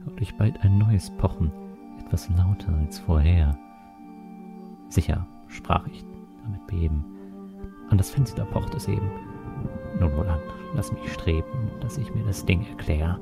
hörte 0.04 0.24
ich 0.24 0.36
bald 0.36 0.64
ein 0.64 0.78
neues 0.78 1.10
Pochen, 1.18 1.52
etwas 2.00 2.30
lauter 2.30 2.74
als 2.74 3.00
vorher. 3.00 3.58
Sicher, 4.90 5.26
sprach 5.48 5.86
ich, 5.88 6.06
damit 6.44 6.66
beben. 6.68 7.04
An 7.90 7.98
das 7.98 8.10
Fenster 8.10 8.46
pocht 8.46 8.76
es 8.76 8.88
eben. 8.88 9.27
Nun 10.00 10.16
wohlan, 10.16 10.40
lass 10.76 10.92
mich 10.92 11.14
streben, 11.14 11.72
dass 11.82 11.98
ich 11.98 12.14
mir 12.14 12.24
das 12.24 12.46
Ding 12.46 12.66
erklär. 12.68 13.20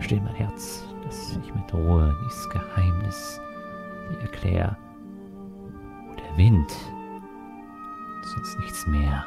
Still 0.00 0.20
mein 0.20 0.34
Herz, 0.34 0.84
dass 1.04 1.36
ich 1.36 1.54
mit 1.54 1.72
Ruhe 1.74 2.16
dies 2.24 2.48
Geheimnis 2.50 3.40
dir 4.10 4.20
erklär. 4.20 4.76
O 6.10 6.14
der 6.14 6.36
Wind, 6.36 6.70
sonst 8.22 8.58
nichts 8.60 8.86
mehr. 8.86 9.24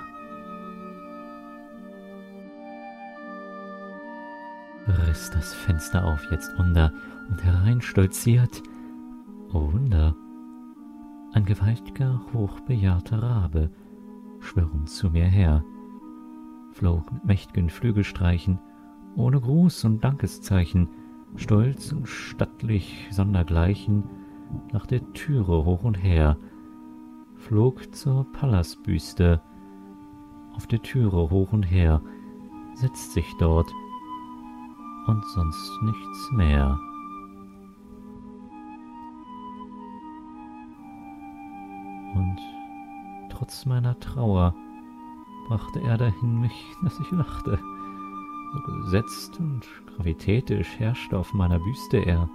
riss 4.88 5.30
das 5.30 5.54
Fenster 5.54 6.06
auf 6.06 6.24
jetzt 6.32 6.54
unter 6.58 6.92
und 7.30 7.44
herein 7.44 7.82
stolziert, 7.82 8.64
oh 9.54 9.72
Wunder, 9.74 10.16
ein 11.34 11.46
gewaltiger, 11.46 12.22
hochbejahrter 12.34 13.22
Rabe 13.22 13.70
schwirrend 14.40 14.90
zu 14.90 15.10
mir 15.10 15.26
her, 15.26 15.64
flog 16.72 17.12
mit 17.12 17.26
mächtigen 17.26 17.70
Flügelstreichen, 17.70 18.60
ohne 19.16 19.40
Gruß 19.40 19.86
und 19.86 20.04
Dankeszeichen, 20.04 20.90
stolz 21.36 21.92
und 21.92 22.08
stattlich 22.08 23.08
sondergleichen, 23.12 24.04
nach 24.74 24.86
der 24.86 25.14
Türe 25.14 25.66
hoch 25.66 25.84
und 25.84 25.96
her, 25.96 26.38
flog 27.36 27.94
zur 27.96 28.26
Pallasbüste, 28.34 29.42
auf 30.54 30.68
der 30.68 30.82
Türe 30.82 31.30
hoch 31.30 31.54
und 31.54 31.64
her, 31.64 32.02
setzt 32.76 33.14
sich 33.14 33.26
dort, 33.40 33.72
und 35.08 35.26
sonst 35.26 35.82
nichts 35.82 36.32
mehr. 36.34 36.80
Und 42.16 42.38
trotz 43.30 43.66
meiner 43.66 44.00
Trauer 44.00 44.54
brachte 45.52 45.82
er 45.82 45.98
dahin 45.98 46.40
mich, 46.40 46.78
dass 46.82 46.98
ich 47.02 47.12
lachte. 47.12 47.60
So 48.54 48.72
gesetzt 48.72 49.38
und 49.38 49.62
gravitätisch 49.98 50.80
herrschte 50.80 51.18
auf 51.18 51.34
meiner 51.34 51.60
Büste 51.60 51.98
er. 51.98 52.30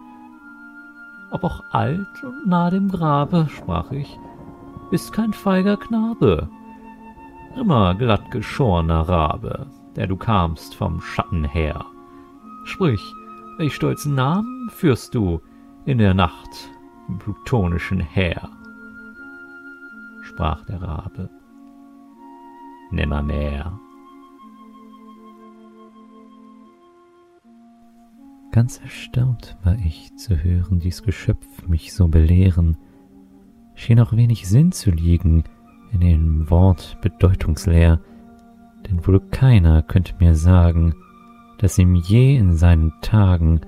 Ob 1.30 1.42
auch 1.42 1.62
alt 1.70 2.23
und 2.23 2.46
nah 2.46 2.68
dem 2.68 2.90
Grabe, 2.90 3.49
sprach 3.49 3.90
ich, 3.90 4.18
ist 4.90 5.14
kein 5.14 5.32
feiger 5.32 5.78
Knabe. 5.78 6.50
Immer 7.58 7.94
glatt 7.94 8.30
geschorener 8.30 9.08
Rabe, 9.08 9.66
der 9.96 10.08
du 10.08 10.16
kamst 10.16 10.75
vom 10.75 11.00
Schatten 11.00 11.44
her. 11.44 11.87
Sprich, 12.66 13.00
welch 13.56 13.75
stolzen 13.75 14.14
Namen 14.14 14.68
führst 14.68 15.14
du 15.14 15.40
in 15.87 15.96
der 15.96 16.12
Nacht 16.12 16.70
im 17.08 17.18
plutonischen 17.18 18.00
Heer? 18.00 18.50
sprach 20.20 20.66
der 20.66 20.82
Rabe. 20.82 21.30
Nimmermehr. 22.90 23.78
Ganz 28.52 28.78
erstaunt 28.78 29.57
war 29.62 29.76
ich 29.85 30.16
zu 30.16 30.43
hören, 30.43 30.78
dies 30.78 31.02
Geschöpf 31.02 31.69
mich 31.69 31.93
so 31.93 32.09
belehren, 32.09 32.78
schien 33.75 34.00
auch 34.00 34.12
wenig 34.12 34.49
Sinn 34.49 34.73
zu 34.73 34.90
liegen 34.90 35.45
in 35.93 36.00
dem 36.00 36.50
Wort 36.50 36.99
bedeutungsleer, 37.02 38.00
denn 38.88 39.07
wohl 39.07 39.21
keiner 39.21 39.83
könnte 39.83 40.14
mir 40.21 40.35
sagen, 40.35 40.95
dass 41.59 41.78
ihm 41.78 41.95
je 41.95 42.37
in 42.37 42.55
seinen 42.55 42.93
Tagen 43.02 43.61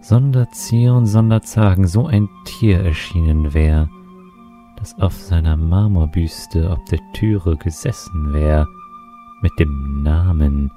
sonder 0.00 0.48
Zier 0.50 0.94
und 0.94 1.06
sonder 1.06 1.42
Zagen 1.42 1.86
so 1.86 2.06
ein 2.06 2.28
Tier 2.44 2.80
erschienen 2.80 3.54
wär, 3.54 3.88
das 4.76 4.98
auf 5.00 5.14
seiner 5.14 5.56
Marmorbüste 5.56 6.70
ob 6.70 6.84
der 6.86 7.00
Türe 7.12 7.56
gesessen 7.56 8.32
wär, 8.32 8.66
mit 9.40 9.52
dem 9.58 10.02
Namen 10.02 10.70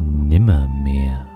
Nimmermehr. 0.00 1.26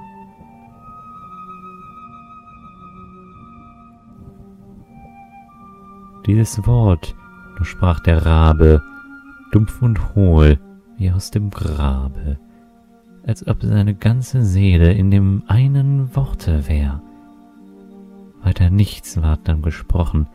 Dieses 6.27 6.67
Wort, 6.67 7.15
nur 7.57 7.65
sprach 7.65 8.01
der 8.01 8.27
Rabe, 8.27 8.83
dumpf 9.53 9.81
und 9.83 10.15
hohl 10.15 10.59
wie 10.99 11.13
aus 11.13 11.31
dem 11.31 11.51
Grabe 11.51 12.39
als 13.27 13.47
ob 13.47 13.63
seine 13.63 13.95
ganze 13.95 14.43
Seele 14.45 14.93
in 14.93 15.11
dem 15.11 15.43
einen 15.49 16.15
Worte 16.15 16.69
wär. 16.69 17.03
Weiter 18.43 18.71
nichts 18.71 19.21
ward 19.21 19.41
dann 19.49 19.63
gesprochen, 19.63 20.29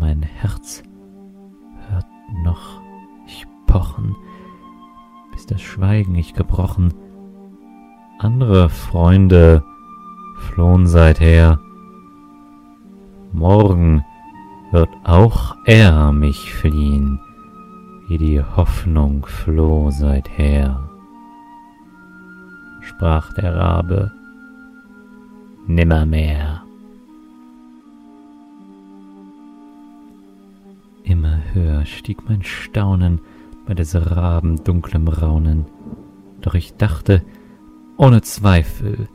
mein 0.00 0.22
Herz 0.22 0.82
hört 1.88 2.06
noch 2.42 2.80
ich 3.26 3.46
pochen, 3.66 4.16
bis 5.30 5.46
das 5.46 5.60
Schweigen 5.60 6.16
ich 6.16 6.34
gebrochen. 6.34 6.92
Andere 8.18 8.68
Freunde 8.70 9.62
flohen 10.38 10.88
seither. 10.88 11.60
Morgen 13.32 14.02
wird 14.72 14.90
auch 15.04 15.54
er 15.66 16.10
mich 16.12 16.52
fliehen, 16.52 17.20
wie 18.08 18.18
die 18.18 18.42
Hoffnung 18.42 19.26
floh 19.26 19.90
seither 19.90 20.90
sprach 23.00 23.32
der 23.32 23.56
Rabe, 23.56 24.12
nimmermehr. 25.66 26.69
Höher 31.52 31.86
stieg 31.86 32.28
mein 32.28 32.42
Staunen 32.42 33.20
bei 33.66 33.74
des 33.74 33.94
Raben 33.94 34.62
dunklem 34.64 35.08
Raunen, 35.08 35.66
doch 36.40 36.54
ich 36.54 36.76
dachte, 36.76 37.22
ohne 37.96 38.22
Zweifel 38.22 39.08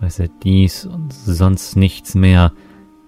weiß 0.00 0.20
er 0.20 0.28
dies 0.28 0.86
und 0.86 1.12
sonst 1.12 1.76
nichts 1.76 2.14
mehr, 2.14 2.52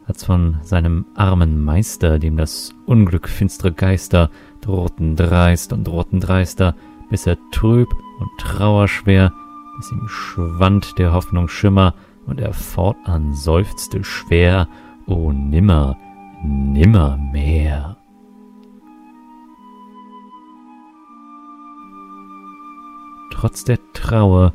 als 0.07 0.25
von 0.25 0.59
seinem 0.63 1.07
armen 1.15 1.65
Meister, 1.65 2.19
dem 2.19 2.37
das 2.37 2.75
Unglück 2.87 3.29
finstre 3.29 3.73
Geister 3.73 4.31
drohten 4.61 5.17
dreist 5.17 5.73
und 5.73 5.85
drohten 5.85 6.21
dreister, 6.21 6.75
bis 7.11 7.27
er 7.27 7.39
trüb 7.51 7.89
und 8.21 8.29
trauerschwer 8.39 9.33
bis 9.77 9.93
ihm 9.93 10.09
schwand 10.09 10.99
der 10.99 11.13
Hoffnung 11.13 11.49
Schimmer 11.49 11.95
und 12.27 12.41
er 12.41 12.53
fortan 12.53 13.35
seufzte 13.35 14.05
schwer, 14.05 14.69
o 15.07 15.33
nimmer, 15.33 15.97
nimmer 16.43 17.19
mehr. 17.33 17.97
Trotz 23.45 23.63
der 23.63 23.79
Trauer 23.93 24.55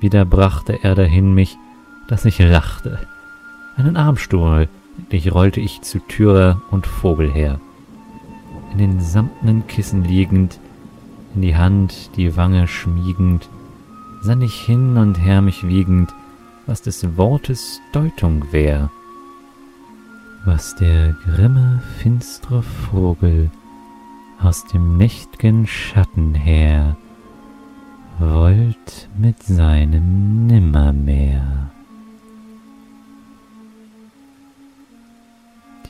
wieder 0.00 0.24
brachte 0.24 0.82
er 0.82 0.94
dahin 0.94 1.34
mich, 1.34 1.58
dass 2.08 2.24
ich 2.24 2.38
lachte. 2.38 2.98
Einen 3.76 3.98
Armstuhl, 3.98 4.70
endlich 4.96 5.34
rollte 5.34 5.60
ich 5.60 5.82
zu 5.82 5.98
Türe 5.98 6.62
und 6.70 6.86
Vogel 6.86 7.30
her. 7.30 7.60
In 8.72 8.78
den 8.78 9.00
samtnen 9.02 9.66
Kissen 9.66 10.04
liegend, 10.04 10.58
in 11.34 11.42
die 11.42 11.54
Hand 11.54 12.16
die 12.16 12.34
Wange 12.34 12.66
schmiegend, 12.66 13.50
sann 14.22 14.40
ich 14.40 14.54
hin 14.54 14.96
und 14.96 15.16
her 15.16 15.42
mich 15.42 15.68
wiegend, 15.68 16.14
was 16.64 16.80
des 16.80 17.18
Wortes 17.18 17.82
Deutung 17.92 18.50
wär, 18.52 18.88
was 20.46 20.74
der 20.76 21.14
grimme, 21.26 21.82
finstre 21.98 22.62
Vogel 22.62 23.50
aus 24.40 24.64
dem 24.64 24.96
nächt'gen 24.96 25.66
Schatten 25.66 26.34
her 26.34 26.96
wollt 28.18 29.08
mit 29.16 29.42
seinem 29.42 30.46
Nimmermehr. 30.46 31.70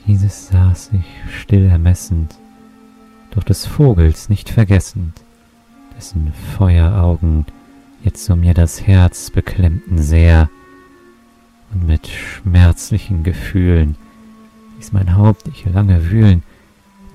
Dieses 0.07 0.47
saß 0.49 0.91
ich 0.93 1.33
still 1.41 1.67
ermessend, 1.67 2.35
doch 3.31 3.43
des 3.43 3.65
Vogels 3.65 4.29
nicht 4.29 4.49
vergessend, 4.49 5.21
dessen 5.97 6.31
Feueraugen 6.57 7.45
jetzt 8.03 8.25
so 8.25 8.35
mir 8.35 8.53
das 8.53 8.85
Herz 8.85 9.31
beklemmten 9.31 9.97
sehr, 9.97 10.49
und 11.73 11.87
mit 11.87 12.07
schmerzlichen 12.07 13.23
Gefühlen 13.23 13.97
ließ 14.77 14.93
mein 14.93 15.15
Haupt 15.15 15.47
ich 15.47 15.65
lange 15.65 16.11
wühlen, 16.11 16.43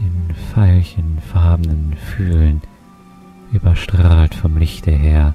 in 0.01 0.35
veilchenfarbenen 0.55 1.95
Fühlen, 1.95 2.63
überstrahlt 3.53 4.35
vom 4.35 4.57
Lichte 4.57 4.91
her. 4.91 5.35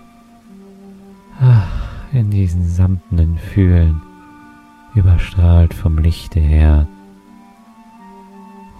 Ach, 1.39 1.67
in 2.13 2.31
diesen 2.31 2.67
samtnen 2.67 3.37
Fühlen, 3.37 4.01
überstrahlt 4.93 5.73
vom 5.73 5.97
Lichte 5.97 6.39
her. 6.39 6.87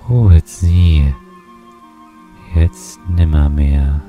Ruhet 0.08 0.48
sie, 0.48 1.14
jetzt 2.54 3.00
nimmermehr. 3.10 4.02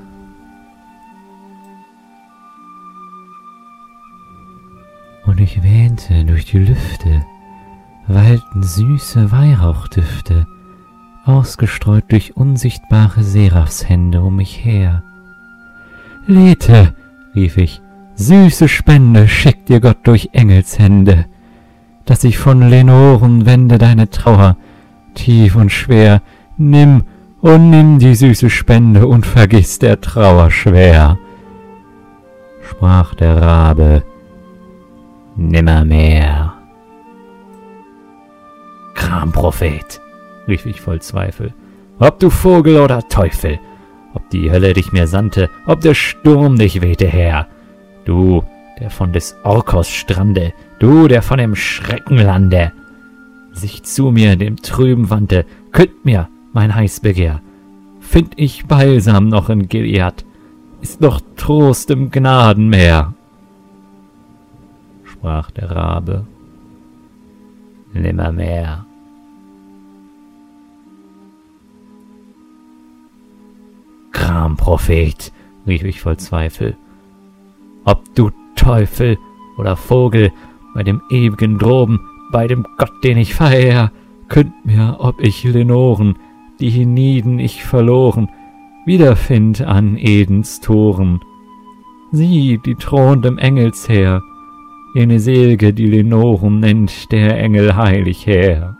Und 5.25 5.41
ich 5.41 5.61
wähnte 5.61 6.23
durch 6.23 6.45
die 6.45 6.59
Lüfte, 6.59 7.25
weilten 8.07 8.63
süße 8.63 9.29
Weihrauchdüfte, 9.31 10.47
ausgestreut 11.25 12.05
durch 12.09 12.37
unsichtbare 12.37 13.23
Seraphshände 13.23 14.21
um 14.21 14.37
mich 14.37 14.63
her. 14.63 15.03
Lethe, 16.29 16.93
rief 17.33 17.55
ich, 17.55 17.81
süße 18.15 18.67
Spende 18.67 19.29
schickt 19.29 19.69
dir 19.69 19.79
Gott 19.79 19.99
durch 20.03 20.29
Engelshände, 20.33 21.25
dass 22.03 22.25
ich 22.25 22.37
von 22.37 22.69
Lenoren 22.69 23.45
wende 23.45 23.77
deine 23.77 24.09
Trauer, 24.09 24.57
tief 25.13 25.55
und 25.55 25.71
schwer, 25.71 26.21
nimm, 26.57 27.03
und 27.39 27.69
nimm 27.69 27.99
die 27.99 28.13
süße 28.13 28.49
Spende 28.49 29.07
und 29.07 29.25
vergiss 29.25 29.79
der 29.79 30.01
Trauer 30.01 30.51
schwer. 30.51 31.17
Sprach 32.69 33.15
der 33.15 33.41
Rabe, 33.41 34.03
nimmermehr. 35.37 36.55
Kramprophet, 38.95 40.01
rief 40.45 40.65
ich 40.65 40.81
voll 40.81 41.01
Zweifel, 41.01 41.53
ob 41.99 42.19
du 42.19 42.29
Vogel 42.29 42.81
oder 42.81 43.07
Teufel, 43.07 43.59
ob 44.17 44.31
die 44.31 44.49
Hölle 44.51 44.73
dich 44.73 44.91
mir 44.91 45.05
sandte, 45.05 45.47
ob 45.67 45.81
der 45.81 45.93
Sturm 45.93 46.57
dich 46.57 46.81
wehte 46.81 47.05
her, 47.05 47.47
du, 48.03 48.43
der 48.79 48.89
von 48.89 49.13
des 49.13 49.35
Orkos 49.43 49.89
Strande, 49.89 50.53
du, 50.79 51.07
der 51.07 51.21
von 51.21 51.37
dem 51.37 51.55
Schreckenlande, 51.55 52.71
sich 53.53 53.83
zu 53.83 54.09
mir 54.09 54.35
dem 54.35 54.55
Trüben 54.57 55.11
wandte, 55.11 55.45
künd 55.71 56.03
mir 56.03 56.29
mein 56.51 56.73
Heißbegehr. 56.73 57.41
Find 57.99 58.33
ich 58.37 58.65
Balsam 58.65 59.29
noch 59.29 59.51
in 59.51 59.69
Gilead, 59.69 60.25
ist 60.81 60.99
noch 60.99 61.21
Trost 61.35 61.91
im 61.91 62.09
Gnadenmeer. 62.09 63.13
Sprach 65.03 65.51
der 65.51 65.69
Rabe, 65.69 66.25
nimmermehr. 67.93 68.86
Kramprophet, 74.17 75.31
rief 75.67 75.83
ich 75.83 76.01
voll 76.01 76.17
Zweifel. 76.17 76.75
Ob 77.85 78.03
du 78.15 78.31
Teufel 78.55 79.17
oder 79.57 79.75
Vogel 79.75 80.31
bei 80.73 80.81
dem 80.81 81.01
ewigen 81.11 81.59
Droben, 81.59 81.99
bei 82.31 82.47
dem 82.47 82.65
Gott, 82.77 82.91
den 83.03 83.17
ich 83.17 83.35
verehr, 83.35 83.91
könnt 84.27 84.65
mir, 84.65 84.97
ob 84.99 85.21
ich 85.21 85.43
Lenoren, 85.43 86.17
die 86.59 86.71
hienieden 86.71 87.37
ich 87.37 87.63
verloren, 87.63 88.27
wiederfind 88.85 89.61
an 89.61 89.97
Edens 89.97 90.61
Toren. 90.61 91.21
Sie, 92.11 92.59
die 92.65 92.75
thront 92.75 93.23
im 93.25 93.37
Engelsheer, 93.37 94.23
jene 94.95 95.19
Selge, 95.19 95.73
die 95.73 95.87
Lenoren 95.87 96.59
nennt 96.59 97.11
der 97.11 97.39
Engel 97.39 97.75
heilig 97.75 98.25
her. 98.25 98.75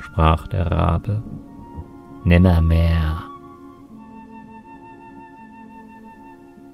Sprach 0.00 0.48
der 0.48 0.70
Rabe, 0.72 1.22
nimmermehr. 2.24 3.25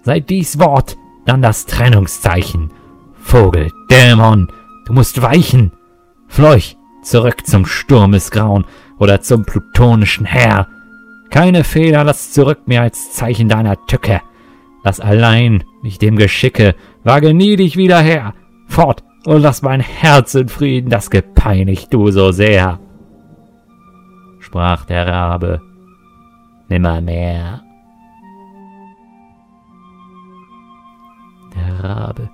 Sei 0.02 0.20
dies 0.20 0.58
Wort 0.58 0.96
dann 1.24 1.42
das 1.42 1.66
Trennungszeichen. 1.66 2.70
Vogel, 3.14 3.70
Dämon, 3.90 4.48
du 4.86 4.92
musst 4.92 5.22
weichen. 5.22 5.72
Fleuch, 6.26 6.76
zurück 7.02 7.46
zum 7.46 7.66
Sturmesgrauen 7.66 8.64
oder 8.98 9.20
zum 9.20 9.44
plutonischen 9.44 10.26
Heer. 10.26 10.66
Keine 11.30 11.64
Feder 11.64 12.04
lass 12.04 12.32
zurück 12.32 12.66
mir 12.66 12.82
als 12.82 13.12
Zeichen 13.12 13.48
deiner 13.48 13.86
Tücke. 13.86 14.20
Lass 14.84 14.98
allein 14.98 15.62
mich 15.82 15.98
dem 15.98 16.16
Geschicke, 16.16 16.74
wage 17.04 17.32
nie 17.32 17.56
dich 17.56 17.76
wieder 17.76 18.00
her. 18.00 18.34
Fort 18.66 19.04
und 19.24 19.42
lass 19.42 19.62
mein 19.62 19.80
Herz 19.80 20.34
in 20.34 20.48
Frieden, 20.48 20.90
das 20.90 21.10
gepeinigt 21.10 21.94
du 21.94 22.10
so 22.10 22.32
sehr. 22.32 22.80
Sprach 24.40 24.84
der 24.84 25.06
Rabe, 25.06 25.60
nimmermehr. 26.68 27.62
Der 31.54 31.84
Rabe, 31.84 32.30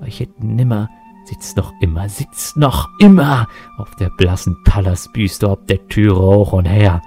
weichet 0.00 0.42
nimmer, 0.42 0.88
sitzt 1.24 1.56
noch 1.56 1.72
immer, 1.80 2.08
sitzt 2.08 2.56
noch 2.56 2.88
immer 2.98 3.46
auf 3.76 3.94
der 3.96 4.10
blassen 4.10 4.56
Pallasbüste 4.64 5.48
ob 5.48 5.66
der 5.66 5.86
Türe 5.88 6.18
hoch 6.20 6.52
und 6.52 6.64
her, 6.64 7.02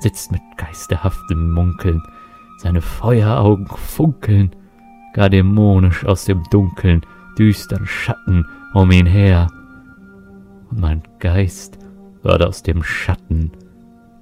sitzt 0.00 0.30
mit 0.32 0.42
geisterhaftem 0.56 1.52
Munkeln, 1.52 2.02
seine 2.58 2.80
Feueraugen 2.80 3.66
funkeln, 3.66 4.54
gar 5.14 5.30
dämonisch 5.30 6.04
aus 6.04 6.24
dem 6.26 6.42
Dunkeln, 6.50 7.02
düstern 7.38 7.86
Schatten 7.86 8.46
um 8.74 8.90
ihn 8.90 9.06
her. 9.06 9.48
Und 10.70 10.80
mein 10.80 11.02
Geist 11.18 11.78
wird 12.22 12.42
aus 12.42 12.62
dem 12.62 12.82
Schatten, 12.82 13.52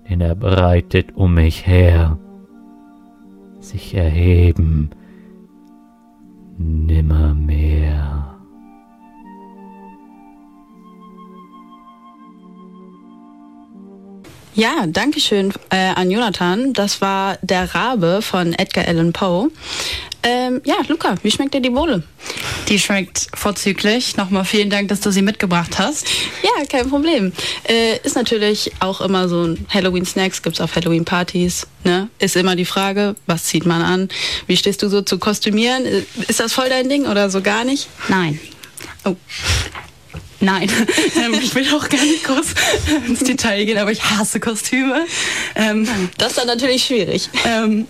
den 0.09 0.21
er 0.21 0.35
breitet 0.35 1.17
um 1.17 1.35
mich 1.35 1.67
her, 1.67 2.19
sich 3.61 3.95
erheben, 3.95 4.91
nimmermehr. 6.59 8.15
Ja, 14.57 14.87
danke 14.87 15.19
schön 15.19 15.53
äh, 15.71 15.95
an 15.95 16.11
Jonathan. 16.11 16.73
Das 16.73 17.01
war 17.01 17.39
Der 17.43 17.75
Rabe 17.75 18.23
von 18.23 18.53
Edgar 18.53 18.87
Allan 18.87 19.13
Poe. 19.13 19.51
Ähm, 20.23 20.63
ja, 20.65 20.77
Luca, 20.87 21.17
wie 21.23 21.31
schmeckt 21.31 21.55
dir 21.55 21.61
die 21.61 21.71
Bohle? 21.71 22.05
Die 22.69 22.79
schmeckt 22.79 23.29
vorzüglich. 23.35 24.17
Nochmal 24.17 24.45
vielen 24.45 24.71
Dank, 24.71 24.89
dass 24.89 25.01
du 25.01 25.11
sie 25.11 25.23
mitgebracht 25.23 25.79
hast. 25.79 26.07
Ja, 26.43 26.65
kein 26.67 26.89
Problem. 26.89 27.33
Äh, 27.69 27.99
ist 28.03 28.17
natürlich 28.17 28.73
auch 28.81 29.01
immer 29.01 29.29
so 29.29 29.45
ein 29.45 29.67
Halloween-Snacks, 29.69 30.43
gibt's 30.43 30.61
auf 30.61 30.75
Halloween-Partys. 30.75 31.67
Ne? 31.85 32.09
Ist 32.19 32.37
immer 32.37 32.57
die 32.57 32.65
Frage, 32.65 33.17
was 33.27 33.45
zieht 33.45 33.67
man 33.67 33.83
an? 33.83 34.09
Wie 34.47 34.57
stehst 34.57 34.83
du 34.83 34.89
so 34.89 35.03
zu 35.03 35.19
Kostümieren? 35.19 35.85
Äh, 35.85 36.03
ist 36.27 36.41
das 36.41 36.53
voll 36.53 36.69
dein 36.69 36.89
Ding 36.89 37.07
oder 37.07 37.29
so 37.29 37.43
gar 37.43 37.65
nicht? 37.65 37.89
Nein. 38.09 38.41
Oh. 39.05 39.17
Nein, 40.41 40.71
ähm, 41.25 41.35
ich 41.35 41.55
will 41.55 41.67
auch 41.75 41.89
gar 41.89 42.03
nicht 42.03 42.25
groß 42.25 42.55
ins 43.09 43.21
Detail 43.21 43.65
gehen, 43.65 43.79
aber 43.79 43.93
ich 43.93 44.03
hasse 44.03 44.41
Kostüme. 44.41 45.07
Ähm, 45.55 45.89
das 46.19 46.29
ist 46.31 46.39
dann 46.39 46.47
natürlich 46.47 46.85
schwierig. 46.85 47.31
Ähm, 47.45 47.87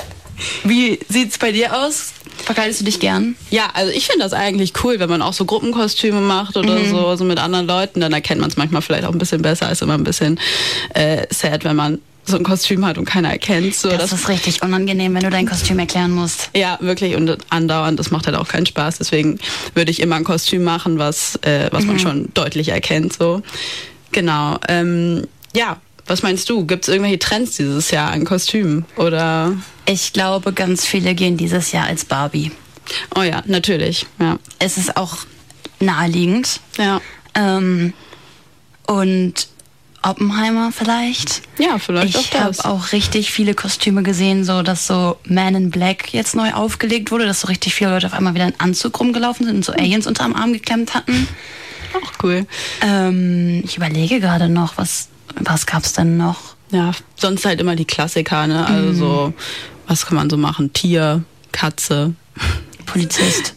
wie 0.63 0.99
sieht's 1.09 1.39
bei 1.39 1.53
dir 1.53 1.77
aus? 1.77 2.13
Verkleidest 2.43 2.81
du 2.81 2.85
dich 2.85 3.01
gern? 3.01 3.37
Ja, 3.51 3.71
also 3.75 3.93
ich 3.93 4.07
finde 4.07 4.25
das 4.25 4.33
eigentlich 4.33 4.73
cool, 4.83 4.99
wenn 4.99 5.09
man 5.09 5.23
auch 5.23 5.33
so 5.33 5.45
Gruppenkostüme 5.45 6.21
macht 6.21 6.57
oder 6.57 6.79
mhm. 6.79 6.91
so, 6.91 7.17
so 7.17 7.25
mit 7.25 7.39
anderen 7.39 7.67
Leuten, 7.67 8.01
dann 8.01 8.13
erkennt 8.13 8.41
man 8.41 8.51
es 8.51 8.57
manchmal 8.57 8.83
vielleicht 8.83 9.05
auch 9.05 9.13
ein 9.13 9.19
bisschen 9.19 9.43
besser, 9.43 9.71
ist 9.71 9.83
immer 9.83 9.95
ein 9.95 10.05
bisschen 10.05 10.39
äh, 10.95 11.27
sad, 11.31 11.65
wenn 11.65 11.77
man 11.77 12.01
so 12.27 12.37
ein 12.37 12.43
Kostüm 12.43 12.85
hat 12.87 12.99
und 12.99 13.05
keiner 13.05 13.31
erkennt. 13.31 13.75
So, 13.75 13.91
das, 13.91 13.99
das 13.99 14.13
ist 14.13 14.29
richtig 14.29 14.63
unangenehm, 14.63 15.15
wenn 15.15 15.23
du 15.23 15.31
dein 15.31 15.47
Kostüm 15.47 15.79
erklären 15.79 16.11
musst. 16.11 16.51
Ja, 16.57 16.79
wirklich 16.81 17.17
und 17.17 17.37
andauernd. 17.51 17.99
Das 17.99 18.11
macht 18.11 18.27
halt 18.27 18.37
auch 18.37 18.49
keinen 18.49 18.67
Spaß. 18.67 18.99
Deswegen 18.99 19.39
würde 19.75 19.91
ich 19.91 20.01
immer 20.01 20.17
ein 20.17 20.25
Kostüm 20.25 20.65
machen, 20.65 20.99
was, 20.99 21.37
äh, 21.43 21.69
was 21.71 21.83
mhm. 21.83 21.89
man 21.89 21.99
schon 21.99 22.29
deutlich 22.35 22.69
erkennt. 22.71 23.13
So 23.13 23.43
genau. 24.13 24.59
Ähm, 24.69 25.27
ja, 25.55 25.79
was 26.07 26.23
meinst 26.23 26.49
du? 26.51 26.67
Gibt 26.67 26.85
es 26.85 26.89
irgendwelche 26.89 27.19
Trends 27.19 27.57
dieses 27.57 27.91
Jahr 27.91 28.11
an 28.13 28.25
Kostümen 28.25 28.85
oder? 28.97 29.57
Ich 29.87 30.13
glaube, 30.13 30.53
ganz 30.53 30.87
viele 30.87 31.15
gehen 31.15 31.37
dieses 31.37 31.73
Jahr 31.73 31.87
als 31.87 32.05
Barbie. 32.05 32.53
Oh 33.17 33.23
ja, 33.23 33.43
natürlich. 33.47 34.07
Ja. 34.19 34.39
Es 34.59 34.77
ist 34.77 34.97
auch 34.97 35.19
naheliegend. 35.81 36.61
Ja. 36.79 37.01
Ähm, 37.35 37.93
und 38.87 39.49
Oppenheimer 40.03 40.71
vielleicht. 40.71 41.43
Ja, 41.59 41.79
vielleicht 41.79 42.19
ich 42.19 42.35
habe 42.39 42.65
auch 42.65 42.93
richtig 42.93 43.31
viele 43.31 43.55
Kostüme 43.55 44.03
gesehen, 44.03 44.45
so 44.45 44.63
dass 44.63 44.87
so 44.87 45.17
Man 45.27 45.55
in 45.55 45.71
Black 45.71 46.13
jetzt 46.13 46.35
neu 46.35 46.53
aufgelegt 46.53 47.11
wurde, 47.11 47.25
dass 47.25 47.41
so 47.41 47.49
richtig 47.49 47.75
viele 47.75 47.91
Leute 47.91 48.07
auf 48.07 48.13
einmal 48.13 48.35
wieder 48.35 48.47
in 48.47 48.61
Anzug 48.61 49.01
rumgelaufen 49.01 49.47
sind 49.47 49.57
und 49.57 49.65
so 49.65 49.73
Aliens 49.73 50.07
unterm 50.07 50.35
Arm 50.35 50.53
geklemmt 50.53 50.95
hatten. 50.95 51.27
Auch 51.95 52.13
cool. 52.23 52.47
Ähm, 52.83 53.63
ich 53.65 53.77
überlege 53.77 54.21
gerade 54.21 54.49
noch, 54.49 54.77
was, 54.77 55.09
was 55.41 55.67
gab's 55.67 55.93
denn 55.93 56.17
noch? 56.17 56.55
Ja, 56.71 56.93
sonst 57.17 57.45
halt 57.45 57.61
immer 57.61 57.77
die 57.77 57.85
Klassiker, 57.85 58.47
ne? 58.47 58.67
Also 58.67 58.93
so, 58.93 59.35
was 59.87 60.07
kann 60.07 60.17
man 60.17 60.31
so 60.31 60.37
machen? 60.37 60.73
Tier, 60.73 61.25
Katze. 61.53 62.15
Polizist. 62.87 63.55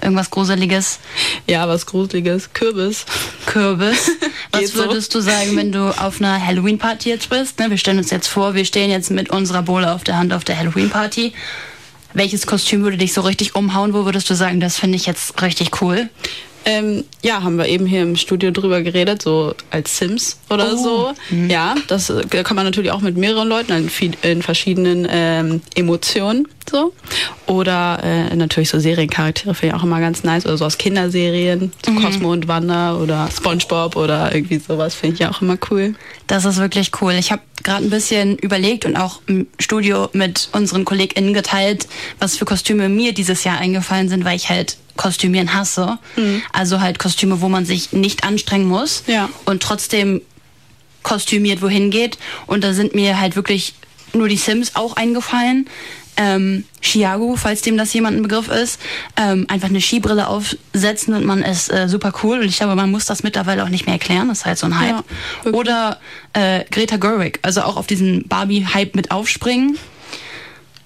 Irgendwas 0.00 0.30
Gruseliges? 0.30 1.00
Ja, 1.46 1.66
was 1.68 1.86
Gruseliges. 1.86 2.52
Kürbis. 2.52 3.04
Kürbis. 3.46 4.10
Was 4.52 4.74
würdest 4.74 5.12
so? 5.12 5.18
du 5.18 5.24
sagen, 5.24 5.56
wenn 5.56 5.72
du 5.72 5.90
auf 6.00 6.20
einer 6.20 6.44
Halloween-Party 6.44 7.10
jetzt 7.10 7.28
bist? 7.28 7.58
Ne, 7.58 7.68
wir 7.68 7.76
stellen 7.76 7.98
uns 7.98 8.10
jetzt 8.10 8.26
vor, 8.28 8.54
wir 8.54 8.64
stehen 8.64 8.90
jetzt 8.90 9.10
mit 9.10 9.28
unserer 9.28 9.62
Bohle 9.62 9.92
auf 9.92 10.04
der 10.04 10.16
Hand 10.16 10.32
auf 10.32 10.42
der 10.42 10.58
Halloween-Party. 10.58 11.34
Welches 12.14 12.46
Kostüm 12.46 12.82
würde 12.82 12.96
dich 12.96 13.12
so 13.12 13.20
richtig 13.20 13.54
umhauen? 13.54 13.92
Wo 13.92 14.04
würdest 14.04 14.30
du 14.30 14.34
sagen, 14.34 14.60
das 14.60 14.78
finde 14.78 14.96
ich 14.96 15.04
jetzt 15.04 15.40
richtig 15.42 15.82
cool? 15.82 16.08
Ähm, 16.68 17.04
ja, 17.22 17.42
haben 17.42 17.56
wir 17.56 17.66
eben 17.66 17.86
hier 17.86 18.02
im 18.02 18.14
Studio 18.14 18.50
drüber 18.50 18.82
geredet, 18.82 19.22
so 19.22 19.54
als 19.70 19.96
Sims 19.96 20.38
oder 20.50 20.74
oh. 20.74 20.76
so. 20.76 21.14
Mhm. 21.34 21.48
Ja, 21.48 21.74
das 21.86 22.10
äh, 22.10 22.26
kann 22.44 22.56
man 22.56 22.66
natürlich 22.66 22.90
auch 22.90 23.00
mit 23.00 23.16
mehreren 23.16 23.48
Leuten 23.48 23.72
in, 23.72 24.12
in 24.20 24.42
verschiedenen 24.42 25.08
ähm, 25.10 25.62
Emotionen 25.74 26.46
so. 26.68 26.92
Oder 27.46 28.00
äh, 28.02 28.36
natürlich 28.36 28.68
so 28.68 28.78
Seriencharaktere 28.78 29.54
finde 29.54 29.74
ich 29.74 29.80
auch 29.80 29.84
immer 29.84 30.00
ganz 30.00 30.24
nice. 30.24 30.46
Oder 30.46 30.56
so 30.56 30.64
aus 30.64 30.78
Kinderserien, 30.78 31.72
so 31.84 31.92
mhm. 31.92 32.02
Cosmo 32.02 32.32
und 32.32 32.48
Wanda 32.48 32.96
oder 32.96 33.28
Spongebob 33.34 33.96
oder 33.96 34.34
irgendwie 34.34 34.58
sowas 34.58 34.94
finde 34.94 35.16
ich 35.16 35.26
auch 35.26 35.42
immer 35.42 35.56
cool. 35.70 35.94
Das 36.26 36.44
ist 36.44 36.58
wirklich 36.58 36.90
cool. 37.00 37.12
Ich 37.12 37.32
habe 37.32 37.42
gerade 37.62 37.84
ein 37.84 37.90
bisschen 37.90 38.36
überlegt 38.38 38.84
und 38.84 38.96
auch 38.96 39.20
im 39.26 39.46
Studio 39.58 40.08
mit 40.12 40.48
unseren 40.52 40.84
KollegInnen 40.84 41.34
geteilt, 41.34 41.88
was 42.18 42.36
für 42.36 42.44
Kostüme 42.44 42.88
mir 42.88 43.12
dieses 43.12 43.44
Jahr 43.44 43.58
eingefallen 43.58 44.08
sind, 44.08 44.24
weil 44.24 44.36
ich 44.36 44.48
halt 44.48 44.76
Kostümieren 44.96 45.54
hasse. 45.54 45.98
Mhm. 46.16 46.42
Also 46.52 46.80
halt 46.80 46.98
Kostüme, 46.98 47.40
wo 47.40 47.48
man 47.48 47.64
sich 47.64 47.92
nicht 47.92 48.24
anstrengen 48.24 48.66
muss 48.66 49.04
ja. 49.06 49.28
und 49.46 49.62
trotzdem 49.62 50.20
kostümiert 51.02 51.62
wohin 51.62 51.90
geht. 51.90 52.18
Und 52.46 52.62
da 52.64 52.74
sind 52.74 52.94
mir 52.94 53.18
halt 53.18 53.36
wirklich 53.36 53.74
nur 54.12 54.28
die 54.28 54.36
Sims 54.36 54.76
auch 54.76 54.96
eingefallen. 54.96 55.68
Ähm, 56.20 56.64
Chiago, 56.82 57.36
falls 57.36 57.62
dem 57.62 57.76
das 57.76 57.92
jemand 57.92 58.16
ein 58.16 58.22
Begriff 58.22 58.48
ist, 58.48 58.80
ähm, 59.16 59.46
einfach 59.48 59.68
eine 59.68 59.80
Skibrille 59.80 60.26
aufsetzen 60.26 61.14
und 61.14 61.24
man 61.24 61.42
ist 61.42 61.72
äh, 61.72 61.88
super 61.88 62.12
cool. 62.22 62.40
Und 62.40 62.46
ich 62.46 62.56
glaube, 62.56 62.74
man 62.74 62.90
muss 62.90 63.06
das 63.06 63.22
mittlerweile 63.22 63.62
auch 63.62 63.68
nicht 63.68 63.86
mehr 63.86 63.94
erklären. 63.94 64.28
Das 64.28 64.38
ist 64.38 64.44
halt 64.44 64.58
so 64.58 64.66
ein 64.66 64.78
Hype. 64.78 65.04
Ja, 65.44 65.52
Oder 65.52 65.98
äh, 66.32 66.64
Greta 66.70 66.96
Gerwig, 66.96 67.38
also 67.42 67.62
auch 67.62 67.76
auf 67.76 67.86
diesen 67.86 68.26
Barbie-Hype 68.26 68.96
mit 68.96 69.12
aufspringen. 69.12 69.78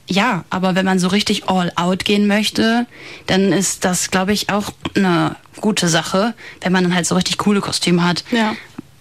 Ja, 0.08 0.44
aber 0.50 0.74
wenn 0.74 0.84
man 0.84 0.98
so 0.98 1.08
richtig 1.08 1.48
all 1.48 1.72
out 1.76 2.04
gehen 2.04 2.26
möchte, 2.26 2.86
dann 3.26 3.52
ist 3.52 3.86
das, 3.86 4.10
glaube 4.10 4.32
ich, 4.34 4.50
auch 4.50 4.72
eine 4.94 5.36
gute 5.60 5.88
Sache, 5.88 6.34
wenn 6.60 6.72
man 6.72 6.84
dann 6.84 6.94
halt 6.94 7.06
so 7.06 7.14
richtig 7.14 7.38
coole 7.38 7.62
Kostüme 7.62 8.04
hat. 8.04 8.24
Ja. 8.30 8.54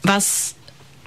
Was 0.03 0.55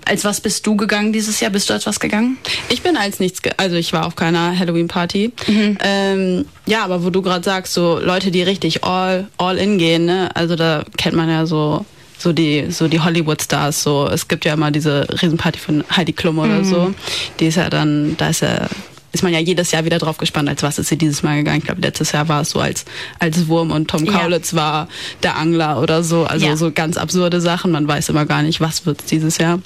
als 0.04 0.24
was 0.24 0.40
bist 0.40 0.66
du 0.66 0.76
gegangen 0.76 1.12
dieses 1.12 1.40
Jahr? 1.40 1.50
Bist 1.50 1.68
du 1.68 1.74
als 1.74 1.86
was 1.86 2.00
gegangen? 2.00 2.38
Ich 2.68 2.82
bin 2.82 2.96
als 2.96 3.20
nichts, 3.20 3.40
also 3.56 3.76
ich 3.76 3.92
war 3.92 4.06
auf 4.06 4.16
keiner 4.16 4.58
Halloween-Party. 4.58 5.32
Mhm. 5.46 5.78
Ähm, 5.82 6.44
ja, 6.66 6.84
aber 6.84 7.04
wo 7.04 7.10
du 7.10 7.22
gerade 7.22 7.44
sagst, 7.44 7.74
so 7.74 7.98
Leute, 7.98 8.30
die 8.30 8.42
richtig 8.42 8.84
all, 8.84 9.28
all 9.38 9.58
in 9.58 9.78
gehen, 9.78 10.06
ne? 10.06 10.30
Also 10.34 10.56
da 10.56 10.84
kennt 10.96 11.16
man 11.16 11.28
ja 11.28 11.46
so 11.46 11.84
so 12.16 12.32
die 12.32 12.70
so 12.70 12.86
die 12.86 13.00
Hollywood 13.00 13.42
Stars 13.42 13.82
so 13.82 14.08
es 14.08 14.28
gibt 14.28 14.44
ja 14.44 14.54
immer 14.54 14.70
diese 14.70 15.06
Riesenparty 15.20 15.58
von 15.58 15.84
Heidi 15.94 16.12
Klum 16.12 16.38
oder 16.38 16.60
mhm. 16.60 16.64
so 16.64 16.94
die 17.40 17.46
ist 17.46 17.56
ja 17.56 17.68
dann 17.68 18.16
da 18.16 18.28
ist 18.28 18.40
ja 18.40 18.68
ist 19.14 19.22
man 19.22 19.32
ja 19.32 19.38
jedes 19.38 19.70
Jahr 19.70 19.84
wieder 19.84 19.98
drauf 19.98 20.18
gespannt, 20.18 20.48
als 20.48 20.62
was 20.62 20.78
ist 20.78 20.88
sie 20.88 20.98
dieses 20.98 21.22
Mal 21.22 21.36
gegangen. 21.36 21.58
Ich 21.58 21.64
glaube, 21.64 21.80
letztes 21.80 22.12
Jahr 22.12 22.28
war 22.28 22.42
es 22.42 22.50
so 22.50 22.60
als, 22.60 22.84
als 23.20 23.46
Wurm 23.46 23.70
und 23.70 23.88
Tom 23.88 24.04
Kaulitz 24.06 24.50
ja. 24.50 24.58
war 24.58 24.88
der 25.22 25.36
Angler 25.36 25.80
oder 25.80 26.02
so. 26.02 26.24
Also 26.24 26.46
ja. 26.46 26.56
so 26.56 26.72
ganz 26.72 26.96
absurde 26.96 27.40
Sachen. 27.40 27.70
Man 27.70 27.86
weiß 27.86 28.08
immer 28.08 28.26
gar 28.26 28.42
nicht, 28.42 28.60
was 28.60 28.86
wird 28.86 29.10
dieses 29.12 29.38
Jahr. 29.38 29.60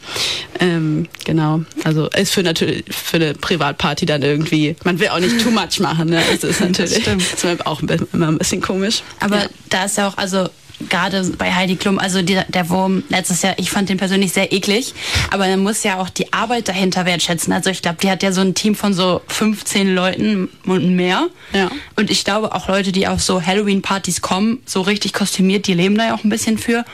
Ähm, 0.60 1.08
genau. 1.24 1.62
Also 1.84 2.08
ist 2.10 2.34
für 2.34 2.42
natürlich 2.42 2.84
für 2.90 3.16
eine 3.16 3.34
Privatparty 3.34 4.04
dann 4.04 4.22
irgendwie, 4.22 4.76
man 4.84 5.00
will 5.00 5.08
auch 5.08 5.20
nicht 5.20 5.40
too 5.40 5.50
much 5.50 5.80
machen. 5.80 6.10
Ne? 6.10 6.22
Es 6.32 6.44
ist 6.44 6.60
natürlich 6.60 7.04
das 7.04 7.44
ist 7.44 7.66
auch 7.66 7.80
immer 8.12 8.28
ein 8.28 8.38
bisschen 8.38 8.60
komisch. 8.60 9.02
Aber 9.20 9.38
ja. 9.38 9.46
da 9.70 9.84
ist 9.86 9.96
ja 9.96 10.08
auch, 10.08 10.18
also 10.18 10.48
gerade 10.88 11.22
bei 11.36 11.52
Heidi 11.52 11.76
Klum, 11.76 11.98
also 11.98 12.22
die, 12.22 12.40
der 12.48 12.68
Wurm 12.70 13.02
letztes 13.08 13.42
Jahr, 13.42 13.54
ich 13.58 13.70
fand 13.70 13.88
den 13.88 13.96
persönlich 13.96 14.32
sehr 14.32 14.52
eklig, 14.52 14.94
aber 15.30 15.48
man 15.48 15.60
muss 15.60 15.82
ja 15.82 15.98
auch 15.98 16.08
die 16.08 16.32
Arbeit 16.32 16.68
dahinter 16.68 17.04
wertschätzen. 17.04 17.52
Also 17.52 17.70
ich 17.70 17.82
glaube, 17.82 17.98
die 18.00 18.10
hat 18.10 18.22
ja 18.22 18.32
so 18.32 18.40
ein 18.40 18.54
Team 18.54 18.74
von 18.74 18.94
so 18.94 19.20
15 19.28 19.94
Leuten 19.94 20.48
und 20.66 20.94
mehr. 20.94 21.28
Ja. 21.52 21.70
Und 21.96 22.10
ich 22.10 22.24
glaube 22.24 22.54
auch 22.54 22.68
Leute, 22.68 22.92
die 22.92 23.08
auf 23.08 23.22
so 23.22 23.44
Halloween-Partys 23.44 24.20
kommen, 24.20 24.62
so 24.66 24.82
richtig 24.82 25.12
kostümiert, 25.12 25.66
die 25.66 25.74
leben 25.74 25.96
da 25.96 26.06
ja 26.06 26.14
auch 26.14 26.24
ein 26.24 26.30
bisschen 26.30 26.58
für. 26.58 26.84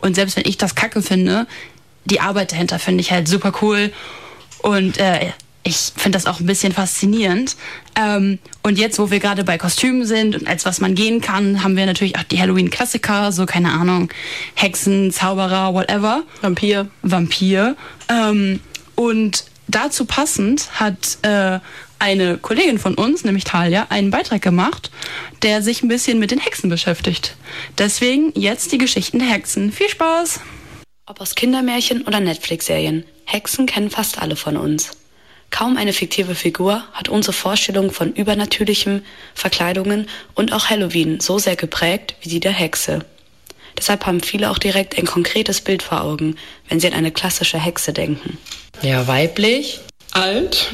Und 0.00 0.14
selbst 0.14 0.36
wenn 0.36 0.44
ich 0.46 0.58
das 0.58 0.74
kacke 0.74 1.02
finde, 1.02 1.46
die 2.04 2.20
Arbeit 2.20 2.52
dahinter 2.52 2.78
finde 2.78 3.00
ich 3.00 3.10
halt 3.10 3.26
super 3.26 3.52
cool. 3.62 3.92
Und 4.58 4.98
äh, 4.98 5.32
ich 5.64 5.76
finde 5.96 6.16
das 6.16 6.26
auch 6.26 6.40
ein 6.40 6.46
bisschen 6.46 6.72
faszinierend. 6.72 7.56
Ähm, 7.96 8.38
und 8.62 8.78
jetzt, 8.78 8.98
wo 8.98 9.10
wir 9.10 9.18
gerade 9.18 9.44
bei 9.44 9.56
Kostümen 9.56 10.04
sind 10.04 10.36
und 10.36 10.46
als 10.46 10.66
was 10.66 10.80
man 10.80 10.94
gehen 10.94 11.20
kann, 11.20 11.64
haben 11.64 11.76
wir 11.76 11.86
natürlich 11.86 12.16
auch 12.16 12.22
die 12.22 12.38
Halloween-Klassiker, 12.38 13.32
so 13.32 13.46
keine 13.46 13.72
Ahnung, 13.72 14.10
Hexen, 14.54 15.10
Zauberer, 15.10 15.72
whatever. 15.72 16.22
Vampir. 16.42 16.88
Vampir. 17.02 17.76
Ähm, 18.08 18.60
und 18.94 19.44
dazu 19.66 20.04
passend 20.04 20.68
hat 20.78 21.18
äh, 21.22 21.58
eine 21.98 22.36
Kollegin 22.36 22.78
von 22.78 22.94
uns, 22.94 23.24
nämlich 23.24 23.44
Talia, 23.44 23.86
einen 23.88 24.10
Beitrag 24.10 24.42
gemacht, 24.42 24.90
der 25.42 25.62
sich 25.62 25.82
ein 25.82 25.88
bisschen 25.88 26.18
mit 26.18 26.30
den 26.30 26.40
Hexen 26.40 26.68
beschäftigt. 26.68 27.36
Deswegen 27.78 28.32
jetzt 28.34 28.72
die 28.72 28.78
Geschichten 28.78 29.18
der 29.18 29.28
Hexen. 29.28 29.72
Viel 29.72 29.88
Spaß! 29.88 30.40
Ob 31.06 31.20
aus 31.20 31.34
Kindermärchen 31.34 32.02
oder 32.02 32.20
Netflix-Serien, 32.20 33.04
Hexen 33.24 33.64
kennen 33.66 33.90
fast 33.90 34.20
alle 34.20 34.36
von 34.36 34.58
uns. 34.58 34.90
Kaum 35.50 35.76
eine 35.76 35.92
fiktive 35.92 36.34
Figur 36.34 36.82
hat 36.92 37.08
unsere 37.08 37.32
Vorstellung 37.32 37.92
von 37.92 38.12
Übernatürlichem, 38.12 39.02
Verkleidungen 39.34 40.08
und 40.34 40.52
auch 40.52 40.68
Halloween 40.68 41.20
so 41.20 41.38
sehr 41.38 41.56
geprägt 41.56 42.16
wie 42.22 42.28
die 42.28 42.40
der 42.40 42.52
Hexe. 42.52 43.04
Deshalb 43.78 44.06
haben 44.06 44.20
viele 44.20 44.50
auch 44.50 44.58
direkt 44.58 44.98
ein 44.98 45.06
konkretes 45.06 45.60
Bild 45.60 45.82
vor 45.82 46.02
Augen, 46.02 46.36
wenn 46.68 46.80
sie 46.80 46.86
an 46.86 46.94
eine 46.94 47.10
klassische 47.10 47.58
Hexe 47.58 47.92
denken. 47.92 48.38
Ja, 48.82 49.06
weiblich. 49.06 49.80
Alt. 50.12 50.72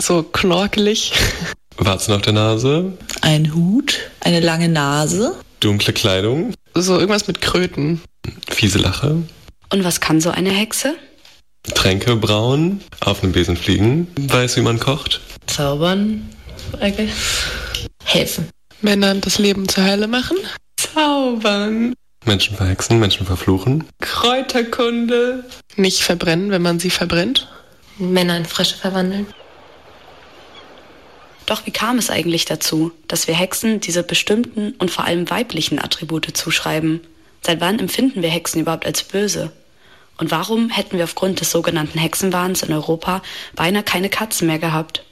So 0.00 0.22
knorkelig. 0.22 1.12
Warzen 1.76 2.14
auf 2.14 2.22
der 2.22 2.32
Nase. 2.32 2.96
Ein 3.20 3.54
Hut. 3.54 3.98
Eine 4.20 4.40
lange 4.40 4.68
Nase. 4.68 5.34
Dunkle 5.60 5.92
Kleidung. 5.92 6.54
So 6.74 6.94
irgendwas 6.94 7.26
mit 7.26 7.40
Kröten. 7.40 8.00
Fiese 8.48 8.78
Lache. 8.78 9.22
Und 9.72 9.84
was 9.84 10.00
kann 10.00 10.20
so 10.20 10.30
eine 10.30 10.50
Hexe? 10.50 10.96
Tränke 11.74 12.16
brauen, 12.16 12.80
auf 13.00 13.22
einem 13.22 13.32
Besen 13.32 13.56
fliegen, 13.56 14.08
weiß, 14.18 14.56
wie 14.56 14.62
man 14.62 14.78
kocht. 14.78 15.20
Zaubern, 15.46 16.28
eigentlich. 16.80 17.12
Helfen. 18.04 18.48
Männern 18.80 19.20
das 19.20 19.38
Leben 19.38 19.68
zur 19.68 19.84
Hölle 19.84 20.06
machen. 20.06 20.36
Zaubern. 20.76 21.94
Menschen 22.24 22.56
verhexen, 22.56 22.98
Menschen 22.98 23.26
verfluchen. 23.26 23.84
Kräuterkunde. 24.00 25.44
Nicht 25.76 26.02
verbrennen, 26.02 26.50
wenn 26.50 26.62
man 26.62 26.78
sie 26.78 26.90
verbrennt. 26.90 27.48
Männer 27.98 28.36
in 28.36 28.44
Frische 28.44 28.76
verwandeln. 28.76 29.26
Doch 31.46 31.64
wie 31.64 31.70
kam 31.70 31.98
es 31.98 32.10
eigentlich 32.10 32.44
dazu, 32.44 32.92
dass 33.08 33.26
wir 33.26 33.34
Hexen 33.34 33.80
diese 33.80 34.02
bestimmten 34.02 34.74
und 34.78 34.90
vor 34.90 35.06
allem 35.06 35.30
weiblichen 35.30 35.78
Attribute 35.78 36.36
zuschreiben? 36.36 37.00
Seit 37.40 37.60
wann 37.60 37.78
empfinden 37.78 38.20
wir 38.22 38.28
Hexen 38.28 38.60
überhaupt 38.60 38.84
als 38.84 39.02
böse? 39.02 39.50
Und 40.18 40.32
warum 40.32 40.68
hätten 40.68 40.98
wir 40.98 41.04
aufgrund 41.04 41.40
des 41.40 41.52
sogenannten 41.52 41.98
Hexenwahns 41.98 42.62
in 42.62 42.72
Europa 42.72 43.22
beinahe 43.54 43.84
keine 43.84 44.10
Katzen 44.10 44.48
mehr 44.48 44.58
gehabt? 44.58 45.04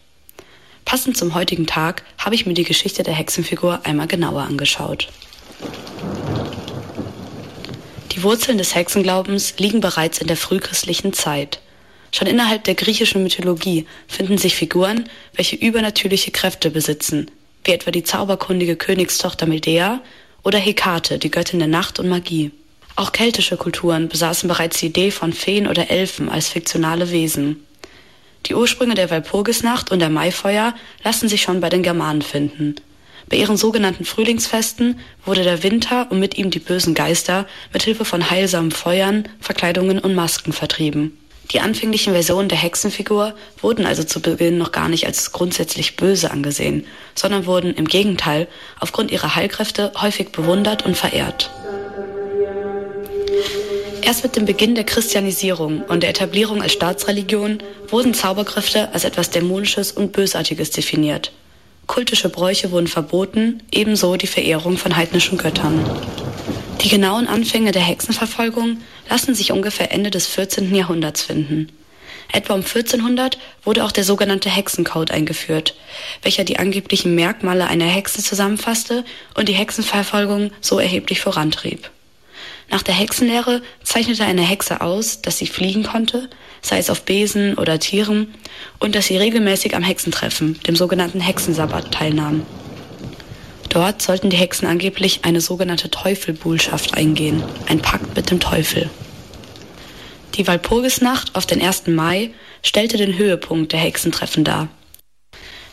Passend 0.84 1.16
zum 1.16 1.34
heutigen 1.34 1.66
Tag 1.66 2.04
habe 2.18 2.34
ich 2.34 2.44
mir 2.44 2.54
die 2.54 2.64
Geschichte 2.64 3.02
der 3.02 3.14
Hexenfigur 3.14 3.80
einmal 3.84 4.08
genauer 4.08 4.42
angeschaut. 4.42 5.08
Die 8.12 8.22
Wurzeln 8.22 8.58
des 8.58 8.74
Hexenglaubens 8.74 9.54
liegen 9.58 9.80
bereits 9.80 10.18
in 10.18 10.26
der 10.26 10.36
frühchristlichen 10.36 11.12
Zeit. 11.12 11.60
Schon 12.12 12.28
innerhalb 12.28 12.64
der 12.64 12.74
griechischen 12.74 13.22
Mythologie 13.22 13.86
finden 14.08 14.38
sich 14.38 14.56
Figuren, 14.56 15.08
welche 15.34 15.56
übernatürliche 15.56 16.30
Kräfte 16.30 16.70
besitzen, 16.70 17.30
wie 17.64 17.72
etwa 17.72 17.90
die 17.90 18.04
zauberkundige 18.04 18.76
Königstochter 18.76 19.46
Medea 19.46 20.00
oder 20.42 20.58
Hekate, 20.58 21.18
die 21.18 21.30
Göttin 21.30 21.58
der 21.58 21.68
Nacht 21.68 21.98
und 21.98 22.08
Magie. 22.08 22.52
Auch 22.96 23.12
keltische 23.12 23.58
Kulturen 23.58 24.08
besaßen 24.08 24.48
bereits 24.48 24.80
die 24.80 24.86
Idee 24.86 25.10
von 25.10 25.34
Feen 25.34 25.68
oder 25.68 25.90
Elfen 25.90 26.30
als 26.30 26.48
fiktionale 26.48 27.10
Wesen. 27.10 27.62
Die 28.46 28.54
Ursprünge 28.54 28.94
der 28.94 29.10
Walpurgisnacht 29.10 29.90
und 29.90 29.98
der 29.98 30.08
Maifeuer 30.08 30.74
lassen 31.04 31.28
sich 31.28 31.42
schon 31.42 31.60
bei 31.60 31.68
den 31.68 31.82
Germanen 31.82 32.22
finden. 32.22 32.76
Bei 33.28 33.36
ihren 33.36 33.56
sogenannten 33.56 34.04
Frühlingsfesten 34.04 34.98
wurde 35.24 35.42
der 35.42 35.62
Winter 35.62 36.06
und 36.10 36.20
mit 36.20 36.38
ihm 36.38 36.50
die 36.50 36.60
bösen 36.60 36.94
Geister 36.94 37.46
mit 37.72 37.82
Hilfe 37.82 38.04
von 38.04 38.30
heilsamen 38.30 38.70
Feuern, 38.70 39.28
Verkleidungen 39.40 39.98
und 39.98 40.14
Masken 40.14 40.52
vertrieben. 40.52 41.18
Die 41.50 41.60
anfänglichen 41.60 42.12
Versionen 42.12 42.48
der 42.48 42.58
Hexenfigur 42.58 43.34
wurden 43.60 43.84
also 43.84 44.04
zu 44.04 44.20
Beginn 44.20 44.58
noch 44.58 44.72
gar 44.72 44.88
nicht 44.88 45.06
als 45.06 45.32
grundsätzlich 45.32 45.96
böse 45.96 46.30
angesehen, 46.30 46.86
sondern 47.14 47.46
wurden 47.46 47.74
im 47.74 47.86
Gegenteil 47.86 48.48
aufgrund 48.80 49.10
ihrer 49.10 49.36
Heilkräfte 49.36 49.92
häufig 50.00 50.30
bewundert 50.30 50.84
und 50.86 50.96
verehrt. 50.96 51.50
Erst 54.06 54.22
mit 54.22 54.36
dem 54.36 54.44
Beginn 54.44 54.76
der 54.76 54.84
Christianisierung 54.84 55.82
und 55.82 56.04
der 56.04 56.10
Etablierung 56.10 56.62
als 56.62 56.74
Staatsreligion 56.74 57.58
wurden 57.88 58.14
Zauberkräfte 58.14 58.94
als 58.94 59.02
etwas 59.02 59.30
Dämonisches 59.30 59.90
und 59.90 60.12
Bösartiges 60.12 60.70
definiert. 60.70 61.32
Kultische 61.88 62.28
Bräuche 62.28 62.70
wurden 62.70 62.86
verboten, 62.86 63.64
ebenso 63.72 64.14
die 64.14 64.28
Verehrung 64.28 64.78
von 64.78 64.96
heidnischen 64.96 65.38
Göttern. 65.38 65.84
Die 66.82 66.88
genauen 66.88 67.26
Anfänge 67.26 67.72
der 67.72 67.82
Hexenverfolgung 67.82 68.78
lassen 69.10 69.34
sich 69.34 69.50
ungefähr 69.50 69.90
Ende 69.90 70.12
des 70.12 70.28
14. 70.28 70.72
Jahrhunderts 70.72 71.22
finden. 71.22 71.72
Etwa 72.32 72.54
um 72.54 72.60
1400 72.60 73.38
wurde 73.64 73.84
auch 73.84 73.90
der 73.90 74.04
sogenannte 74.04 74.50
Hexencode 74.50 75.10
eingeführt, 75.10 75.74
welcher 76.22 76.44
die 76.44 76.60
angeblichen 76.60 77.16
Merkmale 77.16 77.66
einer 77.66 77.86
Hexe 77.86 78.22
zusammenfasste 78.22 79.04
und 79.34 79.48
die 79.48 79.54
Hexenverfolgung 79.54 80.52
so 80.60 80.78
erheblich 80.78 81.20
vorantrieb. 81.20 81.90
Nach 82.68 82.82
der 82.82 82.94
Hexenlehre 82.94 83.62
zeichnete 83.82 84.24
eine 84.24 84.42
Hexe 84.42 84.80
aus, 84.80 85.22
dass 85.22 85.38
sie 85.38 85.46
fliegen 85.46 85.84
konnte, 85.84 86.28
sei 86.62 86.78
es 86.78 86.90
auf 86.90 87.02
Besen 87.02 87.54
oder 87.54 87.78
Tieren, 87.78 88.34
und 88.80 88.94
dass 88.94 89.06
sie 89.06 89.16
regelmäßig 89.16 89.76
am 89.76 89.82
Hexentreffen, 89.82 90.60
dem 90.66 90.76
sogenannten 90.76 91.20
Hexensabbat, 91.20 91.92
teilnahm. 91.92 92.44
Dort 93.68 94.02
sollten 94.02 94.30
die 94.30 94.36
Hexen 94.36 94.66
angeblich 94.66 95.20
eine 95.24 95.40
sogenannte 95.40 95.90
Teufelbuhlschaft 95.90 96.94
eingehen, 96.94 97.42
ein 97.66 97.80
Pakt 97.80 98.16
mit 98.16 98.30
dem 98.30 98.40
Teufel. 98.40 98.90
Die 100.34 100.46
Walpurgisnacht 100.46 101.34
auf 101.34 101.46
den 101.46 101.62
1. 101.62 101.86
Mai 101.86 102.30
stellte 102.62 102.96
den 102.96 103.16
Höhepunkt 103.16 103.72
der 103.72 103.80
Hexentreffen 103.80 104.44
dar. 104.44 104.68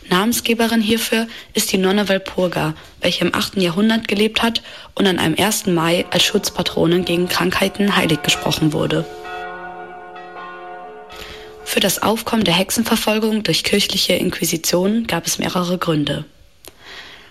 Namensgeberin 0.09 0.81
hierfür 0.81 1.27
ist 1.53 1.71
die 1.71 1.77
Nonne 1.77 2.09
Walpurga, 2.09 2.73
welche 3.01 3.25
im 3.25 3.33
8. 3.33 3.57
Jahrhundert 3.57 4.07
gelebt 4.07 4.41
hat 4.41 4.61
und 4.95 5.07
an 5.07 5.19
einem 5.19 5.35
1. 5.37 5.67
Mai 5.67 6.05
als 6.11 6.23
Schutzpatronin 6.23 7.05
gegen 7.05 7.27
Krankheiten 7.27 7.95
heilig 7.95 8.21
gesprochen 8.21 8.73
wurde. 8.73 9.05
Für 11.65 11.79
das 11.79 12.01
Aufkommen 12.01 12.43
der 12.43 12.53
Hexenverfolgung 12.53 13.43
durch 13.43 13.63
kirchliche 13.63 14.13
Inquisitionen 14.13 15.07
gab 15.07 15.25
es 15.25 15.39
mehrere 15.39 15.77
Gründe. 15.77 16.25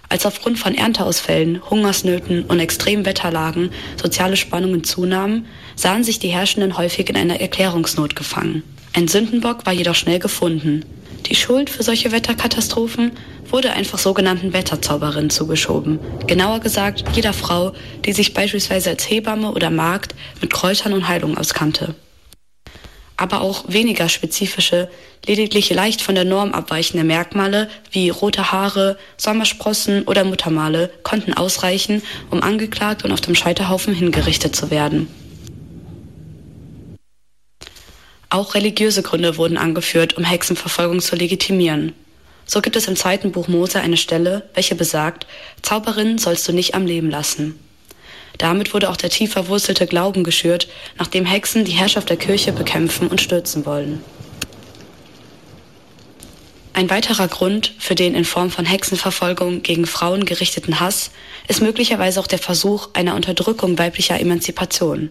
Als 0.08 0.26
aufgrund 0.26 0.58
von 0.58 0.74
Ernteausfällen, 0.74 1.62
Hungersnöten 1.70 2.44
und 2.44 2.60
extremen 2.60 3.06
Wetterlagen 3.06 3.70
soziale 4.00 4.36
Spannungen 4.36 4.84
zunahmen, 4.84 5.46
sahen 5.74 6.04
sich 6.04 6.18
die 6.18 6.28
Herrschenden 6.28 6.76
häufig 6.76 7.08
in 7.08 7.16
einer 7.16 7.40
Erklärungsnot 7.40 8.14
gefangen. 8.14 8.62
Ein 8.94 9.08
Sündenbock 9.08 9.64
war 9.64 9.72
jedoch 9.72 9.94
schnell 9.94 10.18
gefunden. 10.18 10.84
Die 11.26 11.34
Schuld 11.34 11.70
für 11.70 11.82
solche 11.82 12.12
Wetterkatastrophen 12.12 13.12
wurde 13.48 13.72
einfach 13.72 13.98
sogenannten 13.98 14.52
Wetterzauberinnen 14.52 15.30
zugeschoben. 15.30 15.98
Genauer 16.26 16.60
gesagt, 16.60 17.04
jeder 17.14 17.32
Frau, 17.32 17.72
die 18.04 18.12
sich 18.12 18.34
beispielsweise 18.34 18.90
als 18.90 19.08
Hebamme 19.08 19.52
oder 19.52 19.70
Magd 19.70 20.14
mit 20.40 20.52
Kräutern 20.52 20.92
und 20.92 21.08
Heilung 21.08 21.36
auskannte 21.38 21.94
aber 23.22 23.40
auch 23.40 23.66
weniger 23.68 24.08
spezifische, 24.08 24.88
lediglich 25.24 25.70
leicht 25.70 26.02
von 26.02 26.16
der 26.16 26.24
Norm 26.24 26.52
abweichende 26.52 27.04
Merkmale 27.04 27.68
wie 27.92 28.08
rote 28.08 28.50
Haare, 28.50 28.98
Sommersprossen 29.16 30.02
oder 30.02 30.24
Muttermale 30.24 30.90
konnten 31.04 31.32
ausreichen, 31.32 32.02
um 32.32 32.42
angeklagt 32.42 33.04
und 33.04 33.12
auf 33.12 33.20
dem 33.20 33.36
Scheiterhaufen 33.36 33.94
hingerichtet 33.94 34.56
zu 34.56 34.72
werden. 34.72 35.06
Auch 38.32 38.54
religiöse 38.54 39.02
Gründe 39.02 39.36
wurden 39.36 39.58
angeführt, 39.58 40.16
um 40.16 40.24
Hexenverfolgung 40.24 41.00
zu 41.00 41.16
legitimieren. 41.16 41.92
So 42.46 42.62
gibt 42.62 42.76
es 42.76 42.88
im 42.88 42.96
zweiten 42.96 43.30
Buch 43.30 43.46
Mose 43.46 43.78
eine 43.78 43.98
Stelle, 43.98 44.48
welche 44.54 44.74
besagt, 44.74 45.26
Zauberinnen 45.60 46.16
sollst 46.16 46.48
du 46.48 46.54
nicht 46.54 46.74
am 46.74 46.86
Leben 46.86 47.10
lassen. 47.10 47.60
Damit 48.38 48.72
wurde 48.72 48.88
auch 48.88 48.96
der 48.96 49.10
tief 49.10 49.32
verwurzelte 49.32 49.86
Glauben 49.86 50.24
geschürt, 50.24 50.66
nachdem 50.96 51.26
Hexen 51.26 51.66
die 51.66 51.72
Herrschaft 51.72 52.08
der 52.08 52.16
Kirche 52.16 52.52
bekämpfen 52.52 53.08
und 53.08 53.20
stürzen 53.20 53.66
wollen. 53.66 54.02
Ein 56.72 56.88
weiterer 56.88 57.28
Grund 57.28 57.74
für 57.78 57.94
den 57.94 58.14
in 58.14 58.24
Form 58.24 58.50
von 58.50 58.64
Hexenverfolgung 58.64 59.62
gegen 59.62 59.84
Frauen 59.84 60.24
gerichteten 60.24 60.80
Hass 60.80 61.10
ist 61.48 61.60
möglicherweise 61.60 62.18
auch 62.18 62.26
der 62.26 62.38
Versuch 62.38 62.88
einer 62.94 63.14
Unterdrückung 63.14 63.76
weiblicher 63.76 64.18
Emanzipation. 64.18 65.10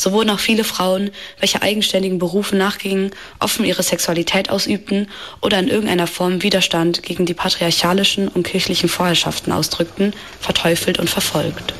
So 0.00 0.12
wurden 0.12 0.30
auch 0.30 0.38
viele 0.38 0.62
Frauen, 0.62 1.10
welche 1.40 1.60
eigenständigen 1.60 2.18
Berufen 2.18 2.56
nachgingen, 2.56 3.10
offen 3.40 3.64
ihre 3.64 3.82
Sexualität 3.82 4.48
ausübten 4.48 5.08
oder 5.40 5.58
in 5.58 5.66
irgendeiner 5.66 6.06
Form 6.06 6.42
Widerstand 6.44 7.02
gegen 7.02 7.26
die 7.26 7.34
patriarchalischen 7.34 8.28
und 8.28 8.44
kirchlichen 8.44 8.88
Vorherrschaften 8.88 9.52
ausdrückten, 9.52 10.14
verteufelt 10.40 11.00
und 11.00 11.10
verfolgt. 11.10 11.74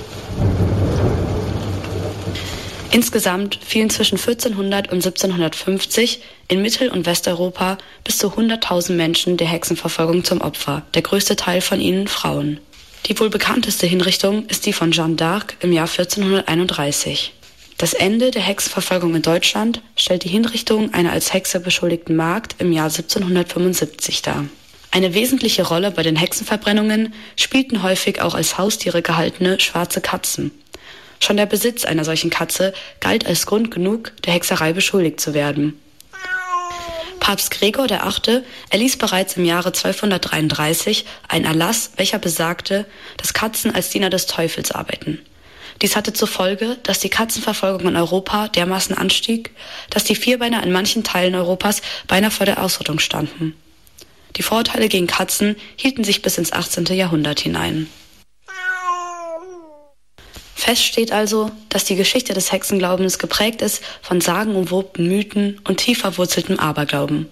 Insgesamt 2.91 3.61
fielen 3.65 3.91
zwischen 3.91 4.19
1400 4.19 4.91
und 4.91 5.05
1750 5.05 6.21
in 6.49 6.61
Mittel- 6.61 6.89
und 6.89 7.07
Westeuropa 7.07 7.79
bis 8.03 8.19
zu 8.19 8.29
100.000 8.29 8.95
Menschen 8.95 9.37
der 9.37 9.47
Hexenverfolgung 9.47 10.25
zum 10.25 10.41
Opfer, 10.41 10.83
der 10.95 11.03
größte 11.03 11.37
Teil 11.37 11.61
von 11.61 11.81
ihnen 11.81 12.09
Frauen. 12.09 12.59
Die 13.07 13.19
wohl 13.21 13.31
bekannteste 13.31 13.87
Hinrichtung 13.87 14.47
ist 14.47 14.67
die 14.67 14.73
von 14.73 14.91
Jeanne 14.91 15.15
d'Arc 15.15 15.55
im 15.61 15.73
Jahr 15.73 15.89
1431. 15.89 17.35
Das 17.79 17.95
Ende 17.95 18.31
der 18.31 18.43
Hexenverfolgung 18.43 19.15
in 19.15 19.23
Deutschland 19.23 19.83
stellt 19.97 20.25
die 20.25 20.29
Hinrichtung 20.29 20.93
einer 20.93 21.13
als 21.13 21.33
Hexe 21.33 21.61
beschuldigten 21.61 22.17
Magd 22.17 22.57
im 22.59 22.73
Jahr 22.73 22.91
1775 22.91 24.23
dar. 24.23 24.45
Eine 24.91 25.15
wesentliche 25.15 25.67
Rolle 25.67 25.91
bei 25.91 26.03
den 26.03 26.17
Hexenverbrennungen 26.17 27.15
spielten 27.37 27.83
häufig 27.83 28.21
auch 28.21 28.35
als 28.35 28.59
Haustiere 28.59 29.03
gehaltene 29.03 29.61
schwarze 29.61 30.01
Katzen, 30.01 30.51
Schon 31.21 31.37
der 31.37 31.47
Besitz 31.47 31.85
einer 31.85 32.05
solchen 32.05 32.31
Katze 32.31 32.73
galt 33.01 33.27
als 33.27 33.47
Grund 33.47 33.71
genug, 33.71 34.13
der 34.25 34.35
Hexerei 34.35 34.73
beschuldigt 34.73 35.21
zu 35.21 35.35
werden. 35.35 35.81
Papst 37.21 37.51
Gregor 37.51 37.91
VIII. 37.91 38.43
erließ 38.71 38.97
bereits 38.97 39.37
im 39.37 39.45
Jahre 39.45 39.69
1233 39.69 41.05
einen 41.27 41.45
Erlass, 41.45 41.91
welcher 41.97 42.19
besagte, 42.19 42.87
dass 43.19 43.35
Katzen 43.35 43.75
als 43.75 43.91
Diener 43.91 44.09
des 44.09 44.27
Teufels 44.27 44.71
arbeiten. 44.71 45.19
Dies 45.81 45.95
hatte 45.95 46.13
zur 46.13 46.29
Folge, 46.29 46.77
dass 46.83 46.99
die 46.99 47.09
Katzenverfolgung 47.09 47.89
in 47.89 47.97
Europa 47.97 48.49
dermaßen 48.49 48.97
anstieg, 48.97 49.51
dass 49.91 50.05
die 50.05 50.17
Vierbeiner 50.17 50.63
in 50.63 50.73
manchen 50.73 51.05
Teilen 51.05 51.35
Europas 51.35 51.83
beinahe 52.09 52.33
vor 52.33 52.47
der 52.47 52.63
Ausrottung 52.63 52.99
standen. 52.99 53.55
Die 54.37 54.43
Vorurteile 54.43 54.89
gegen 54.89 55.07
Katzen 55.07 55.57
hielten 55.77 56.05
sich 56.05 56.23
bis 56.23 56.39
ins 56.39 56.53
18. 56.53 56.87
Jahrhundert 56.87 57.41
hinein. 57.41 57.89
Fest 60.55 60.83
steht 60.83 61.13
also, 61.13 61.51
dass 61.69 61.85
die 61.85 61.97
Geschichte 61.97 62.35
des 62.35 62.51
Hexenglaubens 62.51 63.19
geprägt 63.19 63.63
ist 63.63 63.83
von 64.03 64.21
sagenumwobten 64.21 65.07
Mythen 65.07 65.61
und 65.65 65.79
tief 65.79 66.01
verwurzeltem 66.01 66.59
Aberglauben. 66.59 67.29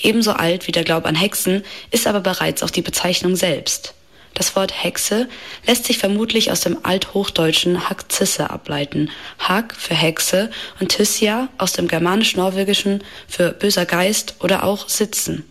Ebenso 0.00 0.32
alt 0.32 0.66
wie 0.66 0.72
der 0.72 0.84
Glaube 0.84 1.08
an 1.08 1.14
Hexen 1.14 1.64
ist 1.92 2.06
aber 2.08 2.20
bereits 2.20 2.62
auch 2.62 2.70
die 2.70 2.82
Bezeichnung 2.82 3.36
selbst. 3.36 3.94
Das 4.40 4.56
Wort 4.56 4.72
Hexe 4.72 5.28
lässt 5.66 5.84
sich 5.84 5.98
vermutlich 5.98 6.50
aus 6.50 6.60
dem 6.60 6.78
althochdeutschen 6.82 7.90
Hackzisse 7.90 8.48
ableiten. 8.48 9.10
Hack 9.38 9.74
für 9.76 9.94
Hexe 9.94 10.50
und 10.80 10.88
Tyssia 10.88 11.50
aus 11.58 11.72
dem 11.72 11.88
germanisch-norwegischen 11.88 13.04
für 13.28 13.50
böser 13.50 13.84
Geist 13.84 14.36
oder 14.40 14.64
auch 14.64 14.88
Sitzen. 14.88 15.44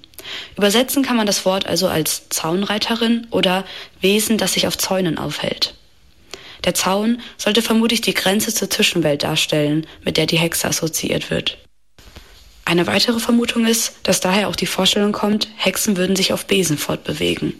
Übersetzen 0.57 1.03
kann 1.03 1.17
man 1.17 1.27
das 1.27 1.45
Wort 1.45 1.67
also 1.67 1.87
als 1.87 2.29
Zaunreiterin 2.29 3.27
oder 3.29 3.63
Wesen, 4.01 4.39
das 4.39 4.53
sich 4.53 4.65
auf 4.65 4.75
Zäunen 4.75 5.19
aufhält. 5.19 5.75
Der 6.63 6.73
Zaun 6.73 7.21
sollte 7.37 7.61
vermutlich 7.61 8.01
die 8.01 8.15
Grenze 8.15 8.51
zur 8.51 8.71
Zwischenwelt 8.71 9.21
darstellen, 9.21 9.85
mit 10.03 10.17
der 10.17 10.25
die 10.25 10.39
Hexe 10.39 10.67
assoziiert 10.67 11.29
wird. 11.29 11.59
Eine 12.65 12.87
weitere 12.87 13.19
Vermutung 13.19 13.67
ist, 13.67 13.97
dass 14.01 14.19
daher 14.19 14.47
auch 14.47 14.55
die 14.55 14.65
Vorstellung 14.65 15.11
kommt, 15.11 15.47
Hexen 15.57 15.95
würden 15.95 16.15
sich 16.15 16.33
auf 16.33 16.47
Besen 16.47 16.79
fortbewegen. 16.79 17.53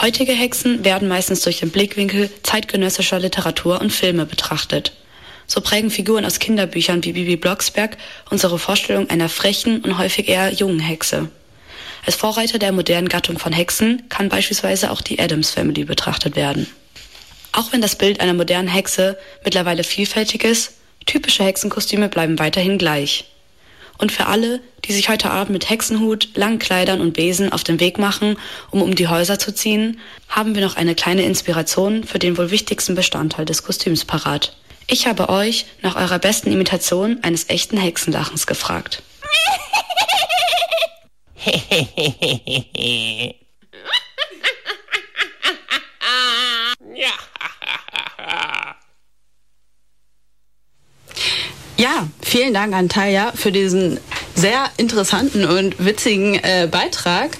Heutige 0.00 0.30
Hexen 0.30 0.84
werden 0.84 1.08
meistens 1.08 1.40
durch 1.40 1.58
den 1.58 1.70
Blickwinkel 1.70 2.30
zeitgenössischer 2.44 3.18
Literatur 3.18 3.80
und 3.80 3.92
Filme 3.92 4.26
betrachtet. 4.26 4.92
So 5.48 5.60
prägen 5.60 5.90
Figuren 5.90 6.24
aus 6.24 6.38
Kinderbüchern 6.38 7.02
wie 7.02 7.14
Bibi 7.14 7.34
Blocksberg 7.34 7.96
unsere 8.30 8.60
Vorstellung 8.60 9.10
einer 9.10 9.28
frechen 9.28 9.80
und 9.80 9.98
häufig 9.98 10.28
eher 10.28 10.52
jungen 10.52 10.78
Hexe. 10.78 11.30
Als 12.06 12.14
Vorreiter 12.14 12.60
der 12.60 12.70
modernen 12.70 13.08
Gattung 13.08 13.40
von 13.40 13.52
Hexen 13.52 14.04
kann 14.08 14.28
beispielsweise 14.28 14.92
auch 14.92 15.00
die 15.00 15.18
Adams 15.18 15.50
Family 15.50 15.84
betrachtet 15.84 16.36
werden. 16.36 16.68
Auch 17.50 17.72
wenn 17.72 17.80
das 17.80 17.96
Bild 17.96 18.20
einer 18.20 18.34
modernen 18.34 18.68
Hexe 18.68 19.18
mittlerweile 19.42 19.82
vielfältig 19.82 20.44
ist, 20.44 20.74
typische 21.06 21.42
Hexenkostüme 21.42 22.08
bleiben 22.08 22.38
weiterhin 22.38 22.78
gleich. 22.78 23.24
Und 23.98 24.12
für 24.12 24.26
alle, 24.26 24.60
die 24.84 24.92
sich 24.92 25.08
heute 25.08 25.30
Abend 25.30 25.50
mit 25.50 25.68
Hexenhut, 25.68 26.28
langen 26.34 26.58
Kleidern 26.58 27.00
und 27.00 27.14
Besen 27.14 27.52
auf 27.52 27.64
den 27.64 27.80
Weg 27.80 27.98
machen, 27.98 28.36
um 28.70 28.80
um 28.80 28.94
die 28.94 29.08
Häuser 29.08 29.38
zu 29.38 29.52
ziehen, 29.52 30.00
haben 30.28 30.54
wir 30.54 30.62
noch 30.62 30.76
eine 30.76 30.94
kleine 30.94 31.22
Inspiration 31.22 32.04
für 32.04 32.18
den 32.18 32.38
wohl 32.38 32.50
wichtigsten 32.50 32.94
Bestandteil 32.94 33.44
des 33.44 33.64
Kostüms 33.64 34.04
parat. 34.04 34.56
Ich 34.86 35.06
habe 35.06 35.28
euch 35.28 35.66
nach 35.82 35.96
eurer 35.96 36.18
besten 36.18 36.52
Imitation 36.52 37.18
eines 37.22 37.48
echten 37.48 37.76
Hexenlachens 37.76 38.46
gefragt. 38.46 39.02
Ja, 46.98 47.12
vielen 52.28 52.54
Dank 52.54 52.74
an 52.74 52.88
Taya 52.88 53.32
für 53.34 53.50
diesen 53.50 53.98
sehr 54.34 54.70
interessanten 54.76 55.44
und 55.44 55.84
witzigen 55.84 56.34
äh, 56.34 56.68
Beitrag. 56.70 57.30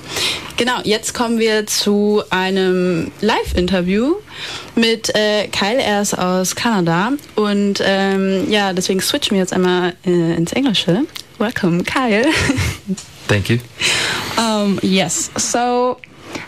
Genau, 0.57 0.81
jetzt 0.83 1.13
kommen 1.13 1.39
wir 1.39 1.67
zu 1.67 2.23
einem 2.31 3.13
Live-Interview 3.21 4.15
mit 4.75 5.15
äh, 5.15 5.47
Kyle. 5.49 5.81
Er 5.81 6.03
ist 6.03 6.19
aus 6.19 6.57
Kanada 6.57 7.13
und 7.37 7.83
ähm, 7.85 8.51
ja, 8.51 8.73
deswegen 8.73 9.01
switchen 9.01 9.33
wir 9.33 9.41
jetzt 9.41 9.53
einmal 9.53 9.95
äh, 10.05 10.35
ins 10.35 10.53
Englische. 10.53 11.05
Welcome, 11.39 11.85
Kyle. 11.85 12.25
Thank 13.29 13.51
you. 13.51 13.59
Um, 14.37 14.79
yes. 14.83 15.31
So, 15.37 15.99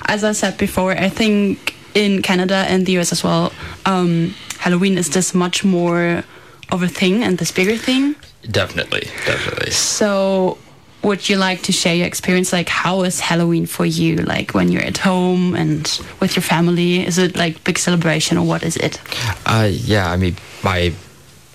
as 0.07 0.25
I 0.25 0.33
said 0.33 0.57
before, 0.57 0.93
I 0.93 1.11
think 1.11 1.75
in 1.95 2.23
Canada 2.23 2.67
and 2.69 2.87
the 2.87 2.99
US 2.99 3.13
as 3.13 3.23
well, 3.23 3.53
um, 3.85 4.35
Halloween 4.59 4.97
is 4.97 5.11
this 5.11 5.35
much 5.35 5.65
more 5.65 6.25
of 6.73 6.83
a 6.83 6.89
thing 6.89 7.23
and 7.23 7.39
this 7.39 7.51
bigger 7.51 7.77
thing. 7.77 8.15
Definitely, 8.51 9.03
definitely. 9.27 9.71
So, 9.71 10.59
would 11.03 11.29
you 11.29 11.37
like 11.37 11.63
to 11.63 11.73
share 11.73 11.95
your 11.95 12.07
experience? 12.07 12.53
Like, 12.53 12.69
how 12.69 13.03
is 13.03 13.21
Halloween 13.21 13.67
for 13.67 13.87
you? 13.87 14.17
Like 14.17 14.53
when 14.53 14.71
you're 14.71 14.83
at 14.83 14.99
home 14.99 15.55
and 15.55 15.87
with 16.21 16.37
your 16.37 16.43
family, 16.43 17.07
is 17.07 17.19
it 17.19 17.37
like 17.37 17.63
big 17.65 17.79
celebration 17.79 18.37
or 18.39 18.47
what 18.47 18.63
is 18.63 18.77
it? 18.77 19.01
Uh, 19.47 19.69
yeah, 19.71 20.11
I 20.11 20.17
mean, 20.17 20.37
my 20.63 20.91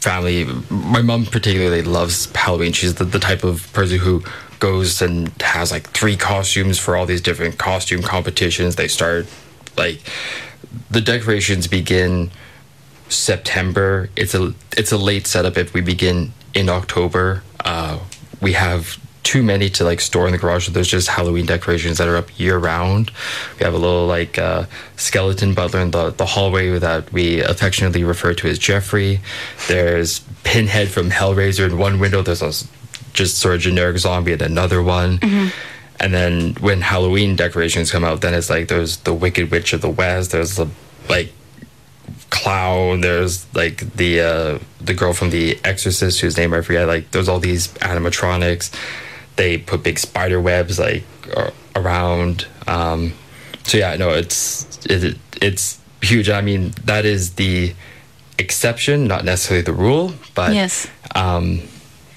family, 0.05 0.45
my 0.69 1.01
mom 1.01 1.25
particularly 1.25 1.81
loves 1.81 2.31
Halloween. 2.35 2.73
She's 2.73 2.95
the, 2.95 3.05
the 3.05 3.19
type 3.19 3.43
of 3.43 3.71
person 3.73 3.99
who 3.99 4.23
goes 4.59 5.01
and 5.01 5.29
has 5.41 5.71
like 5.71 5.89
three 5.89 6.15
costumes 6.15 6.79
for 6.79 6.95
all 6.95 7.05
these 7.05 7.21
different 7.21 7.57
costume 7.57 8.01
competitions. 8.01 8.75
They 8.75 8.87
start 8.87 9.27
like 9.77 10.01
the 10.89 11.01
decorations 11.01 11.67
begin 11.67 12.31
September. 13.09 14.09
It's 14.15 14.33
a 14.33 14.53
it's 14.77 14.91
a 14.91 14.97
late 14.97 15.27
setup 15.27 15.57
if 15.57 15.73
we 15.73 15.81
begin 15.81 16.33
in 16.53 16.69
October. 16.69 17.43
Uh, 17.63 17.99
we 18.41 18.53
have 18.53 18.99
too 19.25 19.41
many 19.41 19.69
to 19.71 19.83
like 19.83 19.99
store 19.99 20.27
in 20.27 20.31
the 20.31 20.37
garage. 20.37 20.69
There's 20.69 20.87
just 20.87 21.07
Halloween 21.07 21.47
decorations 21.47 21.97
that 21.97 22.07
are 22.07 22.15
up 22.15 22.39
year 22.39 22.57
round. 22.59 23.11
We 23.59 23.63
have 23.65 23.73
a 23.73 23.77
little 23.77 24.05
like 24.05 24.37
uh, 24.37 24.65
skeleton 24.97 25.55
butler 25.55 25.79
in 25.79 25.91
the, 25.91 26.11
the 26.11 26.27
hallway 26.27 26.77
that 26.77 27.11
we 27.11 27.41
affectionately 27.41 28.03
refer 28.03 28.35
to 28.35 28.47
as 28.47 28.59
Jeffrey. 28.59 29.19
There's 29.67 30.19
Pinhead 30.43 30.89
from 30.89 31.09
Hellraiser 31.09 31.65
in 31.65 31.79
one 31.79 31.99
window. 31.99 32.21
There's 32.21 32.43
a 32.43 32.53
just 33.13 33.39
sort 33.39 33.55
of 33.55 33.61
generic 33.61 33.97
zombie 33.97 34.33
in 34.33 34.41
another 34.41 34.83
one. 34.83 35.17
Mm-hmm. 35.17 35.47
And 35.99 36.13
then 36.13 36.53
when 36.55 36.81
Halloween 36.81 37.35
decorations 37.35 37.91
come 37.91 38.03
out, 38.03 38.21
then 38.21 38.33
it's 38.35 38.49
like 38.49 38.67
there's 38.67 38.97
the 38.97 39.13
Wicked 39.13 39.49
Witch 39.49 39.73
of 39.73 39.81
the 39.81 39.89
West. 39.89 40.31
There's 40.31 40.55
the 40.55 40.67
like 41.09 41.33
clown. 42.35 43.01
There's 43.01 43.45
like 43.55 43.77
the 43.95 44.21
uh, 44.21 44.59
the 44.81 44.93
girl 44.93 45.13
from 45.13 45.29
The 45.29 45.57
Exorcist 45.63 46.19
whose 46.21 46.37
name 46.37 46.53
I 46.53 46.61
forget. 46.61 46.87
Like 46.87 47.11
there's 47.11 47.29
all 47.29 47.39
these 47.39 47.69
animatronics. 47.75 48.75
They 49.37 49.57
put 49.57 49.83
big 49.83 49.97
spider 49.97 50.39
webs 50.41 50.77
like 50.77 51.03
around. 51.75 52.47
Um, 52.67 53.13
so 53.63 53.77
yeah, 53.77 53.95
no, 53.95 54.09
it's 54.09 54.85
it, 54.85 55.17
it's 55.41 55.79
huge. 56.01 56.29
I 56.29 56.41
mean, 56.41 56.73
that 56.83 57.05
is 57.05 57.35
the 57.35 57.73
exception, 58.37 59.07
not 59.07 59.23
necessarily 59.23 59.63
the 59.63 59.73
rule. 59.73 60.13
But 60.33 60.53
yes, 60.53 60.87
um, 61.15 61.61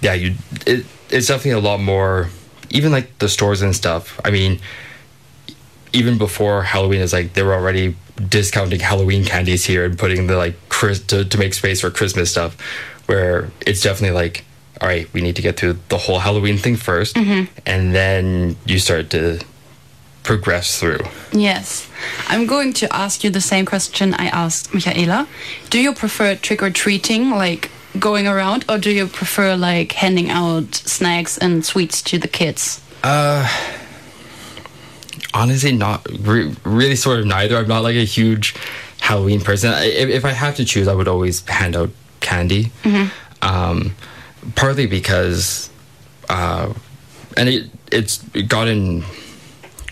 yeah, 0.01 0.15
you 0.15 0.35
it, 0.67 0.85
it's 1.11 1.29
definitely 1.29 1.53
a 1.53 1.61
lot 1.61 1.81
more. 1.81 2.29
Even 2.71 2.93
like 2.93 3.19
the 3.19 3.29
stores 3.29 3.63
and 3.63 3.75
stuff. 3.75 4.21
I 4.25 4.31
mean, 4.31 4.61
even 5.93 6.19
before 6.19 6.65
Halloween 6.65 7.01
is 7.01 7.13
like 7.13 7.33
they 7.33 7.43
were 7.43 7.55
already 7.55 7.97
discounting 8.29 8.81
Halloween 8.81 9.25
candies 9.25 9.65
here 9.65 9.85
and 9.85 9.99
putting 9.99 10.27
the 10.27 10.37
like 10.37 10.57
Chris 10.69 11.01
to, 11.07 11.25
to 11.25 11.39
make 11.39 11.55
space 11.55 11.81
for 11.81 11.91
Christmas 11.91 12.31
stuff. 12.31 12.57
Where 13.07 13.51
it's 13.67 13.81
definitely 13.81 14.15
like, 14.15 14.45
all 14.81 14.89
right, 14.89 15.13
we 15.15 15.21
need 15.23 15.37
to 15.37 15.43
get 15.43 15.59
through 15.59 15.79
the 15.89 15.99
whole 15.99 16.19
Halloween 16.19 16.59
thing 16.59 16.75
1st 16.75 17.15
mm-hmm. 17.15 17.61
and 17.65 17.95
then 17.95 18.57
you 18.67 18.79
start 18.79 19.09
to 19.11 19.41
progress 20.29 20.79
through. 20.79 21.01
Yes. 21.33 21.89
I'm 22.29 22.47
going 22.47 22.75
to 22.75 22.95
ask 22.95 23.25
you 23.25 23.31
the 23.31 23.41
same 23.41 23.65
question 23.65 24.13
I 24.13 24.27
asked 24.27 24.75
Michaela. 24.75 25.27
Do 25.71 25.81
you 25.81 25.95
prefer 25.95 26.35
trick 26.35 26.63
or 26.63 26.69
treating, 26.71 27.31
like 27.31 27.71
going 27.99 28.27
around, 28.27 28.67
or 28.69 28.77
do 28.77 28.91
you 28.91 29.07
prefer 29.07 29.57
like 29.57 29.93
handing 29.93 30.29
out 30.29 30.75
snacks 30.75 31.39
and 31.39 31.65
sweets 31.65 32.03
to 32.03 32.19
the 32.19 32.29
kids? 32.29 32.83
Uh, 33.03 33.49
honestly, 35.39 35.73
not 35.73 36.07
re- 36.11 36.55
really. 36.65 36.97
Sort 36.97 37.21
of 37.21 37.27
neither. 37.27 37.57
I'm 37.57 37.69
not 37.69 37.83
like 37.83 37.97
a 37.97 38.05
huge 38.05 38.55
Halloween 39.01 39.41
person. 39.41 39.73
If, 39.75 40.09
if 40.09 40.25
I 40.25 40.33
have 40.33 40.57
to 40.57 40.65
choose, 40.65 40.89
I 40.89 40.95
would 40.95 41.09
always 41.09 41.47
hand 41.47 41.77
out 41.77 41.91
candy. 42.21 42.65
Mm-hmm. 42.83 43.09
Um, 43.43 43.95
partly 44.57 44.87
because, 44.87 45.71
uh, 46.29 46.73
and 47.37 47.49
it 47.49 47.71
it's 47.93 48.19
gotten 48.47 49.05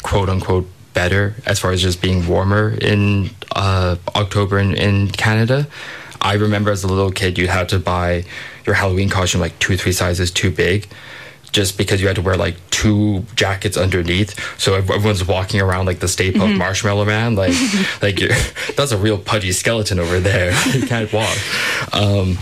quote 0.03 0.29
unquote 0.29 0.69
better 0.95 1.35
as 1.45 1.59
far 1.59 1.73
as 1.73 1.83
just 1.83 2.01
being 2.01 2.27
warmer 2.27 2.77
in 2.81 3.31
uh, 3.55 3.97
October 4.15 4.59
in, 4.59 4.75
in 4.75 5.11
Canada. 5.11 5.67
I 6.21 6.35
remember 6.35 6.71
as 6.71 6.83
a 6.83 6.89
little 6.89 7.13
kid, 7.13 7.39
you 7.39 7.49
had 7.49 7.69
to 7.69 7.79
buy 7.79 8.25
your 8.65 8.75
Halloween 8.75 9.09
costume 9.09 9.41
like 9.41 9.57
two, 9.59 9.77
three 9.77 9.93
sizes 9.93 10.31
too 10.31 10.51
big, 10.51 10.89
just 11.57 11.79
because 11.79 12.03
you 12.03 12.07
had 12.07 12.16
to 12.16 12.21
wear 12.21 12.37
like 12.37 12.55
two 12.69 13.25
jackets 13.35 13.79
underneath. 13.79 14.38
So 14.61 14.75
everyone's 14.75 15.27
walking 15.27 15.62
around 15.62 15.87
like 15.87 16.01
the 16.01 16.07
Stay 16.07 16.31
Puft 16.31 16.51
mm-hmm. 16.51 16.59
Marshmallow 16.59 17.07
Man, 17.07 17.35
like 17.35 17.55
like 18.03 18.21
that's 18.77 18.92
a 18.92 18.99
real 18.99 19.16
pudgy 19.16 19.53
skeleton 19.53 19.99
over 19.99 20.21
there. 20.21 20.53
you 20.75 20.87
can't 20.87 21.11
walk. 21.14 21.35
Um, 21.95 22.37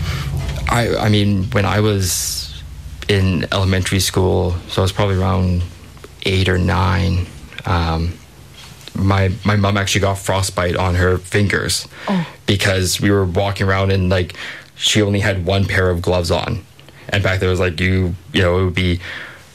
I 0.67 0.97
I 0.99 1.07
mean, 1.07 1.45
when 1.51 1.63
I 1.63 1.79
was 1.79 2.61
in 3.07 3.45
elementary 3.53 4.01
school, 4.01 4.53
so 4.67 4.81
I 4.81 4.83
was 4.83 4.91
probably 4.91 5.15
around 5.15 5.63
eight 6.23 6.49
or 6.49 6.57
nine. 6.57 7.25
Um, 7.65 8.19
my 8.95 9.31
my 9.45 9.55
mom 9.55 9.77
actually 9.77 10.01
got 10.01 10.17
frostbite 10.17 10.75
on 10.75 10.95
her 10.95 11.19
fingers 11.19 11.87
oh. 12.09 12.27
because 12.47 12.99
we 12.99 13.11
were 13.11 13.23
walking 13.23 13.65
around 13.65 13.93
and 13.93 14.09
like 14.09 14.35
she 14.75 15.01
only 15.01 15.21
had 15.21 15.45
one 15.45 15.63
pair 15.63 15.89
of 15.89 16.01
gloves 16.01 16.31
on, 16.31 16.65
and 17.09 17.23
back 17.23 17.39
there 17.39 17.49
was 17.49 17.59
like 17.59 17.79
you 17.79 18.15
you 18.33 18.41
know 18.41 18.59
it 18.59 18.65
would 18.65 18.75
be 18.75 18.99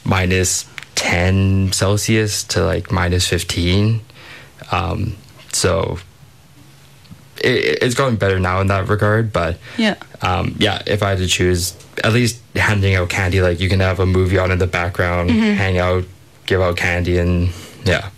minus 0.04 0.66
ten 0.94 1.72
Celsius 1.72 2.44
to 2.44 2.64
like 2.64 2.90
minus 2.90 3.26
fifteen, 3.26 4.00
um, 4.72 5.16
so 5.52 5.98
it, 7.38 7.82
it's 7.82 7.94
going 7.94 8.16
better 8.16 8.38
now 8.38 8.60
in 8.60 8.66
that 8.68 8.88
regard. 8.88 9.32
But 9.32 9.58
yeah, 9.76 9.96
um, 10.22 10.56
yeah, 10.58 10.82
if 10.86 11.02
I 11.02 11.10
had 11.10 11.18
to 11.18 11.26
choose, 11.26 11.76
at 12.04 12.12
least 12.12 12.40
handing 12.54 12.94
out 12.94 13.08
candy, 13.08 13.40
like 13.40 13.60
you 13.60 13.68
can 13.68 13.80
have 13.80 14.00
a 14.00 14.06
movie 14.06 14.38
on 14.38 14.50
in 14.50 14.58
the 14.58 14.66
background, 14.66 15.30
mm-hmm. 15.30 15.54
hang 15.54 15.78
out, 15.78 16.04
give 16.46 16.60
out 16.60 16.76
candy, 16.76 17.18
and 17.18 17.50
yeah 17.84 18.10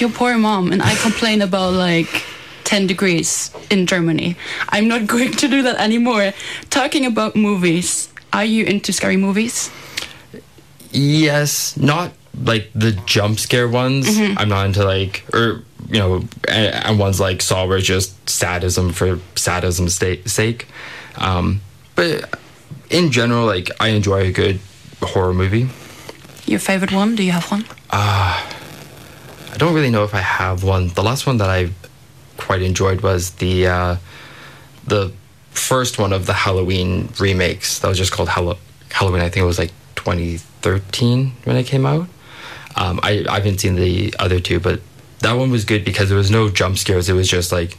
your 0.00 0.10
poor 0.10 0.36
mom 0.36 0.72
and 0.72 0.82
I 0.82 0.94
complain 0.96 1.42
about 1.42 1.72
like 1.72 2.24
10 2.64 2.86
degrees 2.86 3.50
in 3.70 3.86
Germany. 3.86 4.36
I'm 4.68 4.88
not 4.88 5.06
going 5.14 5.32
to 5.32 5.48
do 5.48 5.62
that 5.62 5.76
anymore. 5.76 6.32
Talking 6.70 7.06
about 7.06 7.36
movies, 7.36 8.12
are 8.36 8.44
you 8.44 8.64
into 8.64 8.92
scary 8.92 9.16
movies? 9.16 9.70
Yes, 10.92 11.76
not 11.76 12.12
like 12.44 12.70
the 12.74 12.92
jump 13.06 13.38
scare 13.38 13.66
ones. 13.66 14.06
Mm-hmm. 14.06 14.38
I'm 14.38 14.48
not 14.50 14.66
into 14.66 14.84
like, 14.84 15.24
or 15.32 15.64
you 15.88 15.98
know, 15.98 16.14
and, 16.48 16.74
and 16.74 16.98
ones 16.98 17.18
like 17.18 17.40
Saw 17.40 17.66
where 17.66 17.78
just 17.78 18.28
sadism 18.28 18.92
for 18.92 19.18
sadism's 19.36 19.96
sake. 20.30 20.68
Um, 21.16 21.62
but 21.94 22.38
in 22.90 23.10
general, 23.10 23.46
like 23.46 23.70
I 23.80 23.88
enjoy 23.88 24.26
a 24.26 24.32
good 24.32 24.60
horror 25.02 25.32
movie. 25.32 25.68
Your 26.46 26.60
favorite 26.60 26.92
one? 26.92 27.16
Do 27.16 27.22
you 27.22 27.32
have 27.32 27.50
one? 27.50 27.64
Uh, 27.90 28.44
I 29.52 29.56
don't 29.56 29.74
really 29.74 29.90
know 29.90 30.04
if 30.04 30.14
I 30.14 30.20
have 30.20 30.62
one. 30.62 30.88
The 30.88 31.02
last 31.02 31.26
one 31.26 31.38
that 31.38 31.48
I 31.48 31.70
quite 32.36 32.60
enjoyed 32.62 33.00
was 33.00 33.30
the 33.30 33.66
uh, 33.66 33.96
the 34.86 35.12
first 35.56 35.98
one 35.98 36.12
of 36.12 36.26
the 36.26 36.32
Halloween 36.32 37.08
remakes. 37.18 37.78
That 37.80 37.88
was 37.88 37.98
just 37.98 38.12
called 38.12 38.28
Hall- 38.28 38.58
Halloween. 38.90 39.22
I 39.22 39.28
think 39.28 39.42
it 39.42 39.46
was 39.46 39.58
like 39.58 39.72
2013 39.96 41.32
when 41.44 41.56
it 41.56 41.64
came 41.66 41.86
out. 41.86 42.08
Um, 42.76 43.00
I, 43.02 43.24
I 43.28 43.36
haven't 43.36 43.60
seen 43.60 43.76
the 43.76 44.14
other 44.18 44.38
two, 44.38 44.60
but 44.60 44.80
that 45.20 45.32
one 45.32 45.50
was 45.50 45.64
good 45.64 45.84
because 45.84 46.08
there 46.08 46.18
was 46.18 46.30
no 46.30 46.50
jump 46.50 46.78
scares. 46.78 47.08
It 47.08 47.14
was 47.14 47.28
just 47.28 47.52
like 47.52 47.76